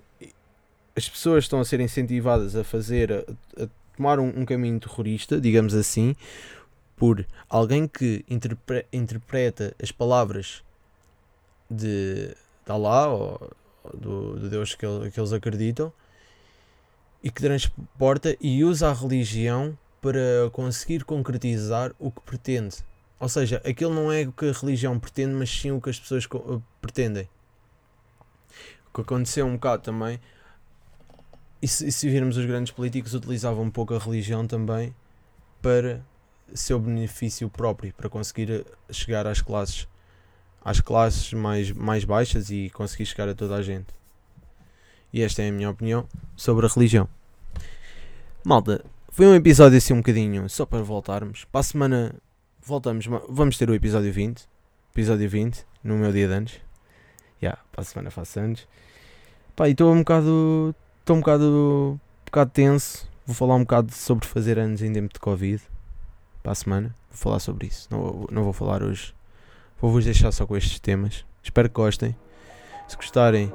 as 0.97 1.09
pessoas 1.09 1.45
estão 1.45 1.61
a 1.61 1.65
ser 1.67 1.81
incentivadas 1.81 2.57
a 2.57 2.65
fazer, 2.65 3.13
a, 3.13 3.63
a 3.63 3.69
tomar 3.97 4.19
um, 4.19 4.45
caminho 4.45 4.79
terrorista, 4.81 5.41
digamos 5.41 5.75
assim, 5.75 6.15
por 6.97 7.27
alguém 7.49 7.87
que 7.89 8.25
interpre- 8.29 8.87
interpreta 8.93 9.75
as 9.83 9.91
palavras 9.91 10.63
de, 11.71 12.29
de 12.65 12.73
Allah 12.73 13.09
ou 13.09 13.51
do, 13.93 14.39
do 14.39 14.51
Deus 14.51 14.75
que, 14.75 14.87
ele- 14.87 15.11
que 15.11 15.19
eles 15.19 15.33
acreditam 15.33 15.93
e 17.23 17.31
que 17.31 17.41
transporta 17.41 18.37
e 18.41 18.63
usa 18.65 18.91
a 18.91 18.93
religião 18.93 19.77
para 20.01 20.51
conseguir 20.53 21.05
concretizar 21.05 21.93
o 21.99 22.11
que 22.11 22.21
pretende. 22.21 22.77
Ou 23.19 23.29
seja, 23.29 23.63
aquilo 23.65 23.95
não 23.95 24.13
é 24.13 24.23
o 24.23 24.33
que 24.33 24.47
a 24.47 24.53
religião 24.53 24.99
pretende, 24.99 25.35
mas 25.35 25.49
sim 25.49 25.71
o 25.71 25.81
que 25.81 25.89
as 25.89 25.99
pessoas 25.99 26.29
pretendem. 26.81 27.29
O 28.91 28.95
que 28.95 29.01
aconteceu 29.01 29.47
um 29.47 29.55
bocado 29.55 29.83
também, 29.83 30.21
e 31.65 31.67
se, 31.67 31.91
se 31.91 32.11
virmos 32.11 32.37
os 32.37 32.45
grandes 32.45 32.71
políticos 32.71 33.15
utilizavam 33.15 33.65
um 33.65 33.71
pouco 33.71 33.95
a 33.95 33.99
religião 33.99 34.47
também 34.47 34.95
para 35.63 36.03
seu 36.53 36.79
benefício 36.79 37.49
próprio, 37.49 37.91
para 37.95 38.07
conseguir 38.11 38.51
eh, 38.51 38.65
chegar 38.93 39.27
às 39.27 39.41
classes 39.41 39.89
às 40.63 40.83
classes 40.83 41.33
mais, 41.33 41.73
mais 41.73 42.05
baixas 42.05 42.51
e 42.51 42.69
conseguir 42.69 43.07
chegar 43.07 43.31
a 43.31 43.35
toda 43.35 43.55
a 43.55 43.63
gente. 43.63 43.87
E 45.11 45.23
esta 45.23 45.43
é 45.43 45.49
a 45.49 45.53
minha 45.53 45.71
opinião 45.71 46.07
sobre 46.37 46.67
a 46.67 46.69
religião. 46.69 47.09
Malta, 48.45 48.85
foi 49.09 49.27
um 49.27 49.35
episódio 49.35 49.79
assim 49.79 49.95
um 49.95 49.99
bocadinho 49.99 50.47
só 50.51 50.67
para 50.67 50.83
voltarmos. 50.83 51.47
Para 51.47 51.61
a 51.61 51.65
semana 51.65 52.15
voltamos, 52.63 53.07
vamos 53.27 53.57
ter 53.57 53.71
o 53.71 53.75
episódio 53.75 54.13
20. 54.13 54.47
Episódio 54.93 55.31
20, 55.31 55.65
no 55.83 55.97
meu 55.97 56.13
dia 56.13 56.29
de 56.29 56.35
anos. 56.35 56.61
Já, 57.41 57.57
para 57.73 57.81
a 57.81 57.85
semana 57.85 58.11
faço 58.11 58.39
anos. 58.39 58.69
Pá, 59.57 59.67
e 59.67 59.73
estou 59.73 59.91
um 59.91 60.01
bocado. 60.01 60.75
Estou 61.05 61.17
um 61.17 61.21
bocado. 61.21 61.45
Um 61.45 62.25
bocado 62.25 62.51
tenso. 62.51 63.07
Vou 63.27 63.37
falar 63.37 63.57
um 63.57 63.61
bocado 63.61 63.93
sobre 63.93 64.27
fazer 64.27 64.59
anos 64.59 64.81
em 64.81 64.91
tempo 64.91 65.13
de 65.13 65.21
Covid. 65.21 65.63
Para 66.43 66.53
a 66.53 66.55
semana. 66.55 66.97
Vou 67.11 67.19
falar 67.19 67.41
sobre 67.41 67.67
isso. 67.67 67.89
Não, 67.91 68.27
não 68.33 68.43
vou 68.43 68.55
falar 68.55 68.83
hoje. 68.83 69.15
Vou-vos 69.79 70.07
deixar 70.07 70.33
só 70.33 70.47
com 70.47 70.57
estes 70.57 70.81
temas. 70.81 71.27
Espero 71.43 71.69
que 71.69 71.75
gostem. 71.75 72.17
Se 72.89 72.97
gostarem, 72.97 73.53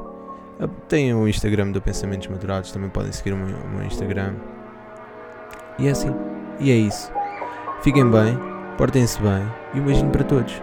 ah, 0.60 0.68
têm 0.88 1.12
o 1.16 1.28
Instagram 1.28 1.72
do 1.72 1.82
Pensamentos 1.82 2.28
Maturados. 2.28 2.72
Também 2.72 2.92
podem 2.92 3.12
seguir 3.12 3.34
o 3.34 3.38
meu, 3.38 3.58
o 3.58 3.68
meu 3.68 3.84
Instagram. 3.84 4.36
E 5.80 5.88
é 5.88 5.90
assim. 5.90 6.14
E 6.60 6.70
é 6.70 6.76
isso. 6.76 7.12
Fiquem 7.82 8.08
bem, 8.12 8.38
portem-se 8.78 9.20
bem 9.24 9.42
e 9.74 9.80
um 9.80 9.86
beijinho 9.86 10.12
para 10.12 10.24
todos. 10.24 10.62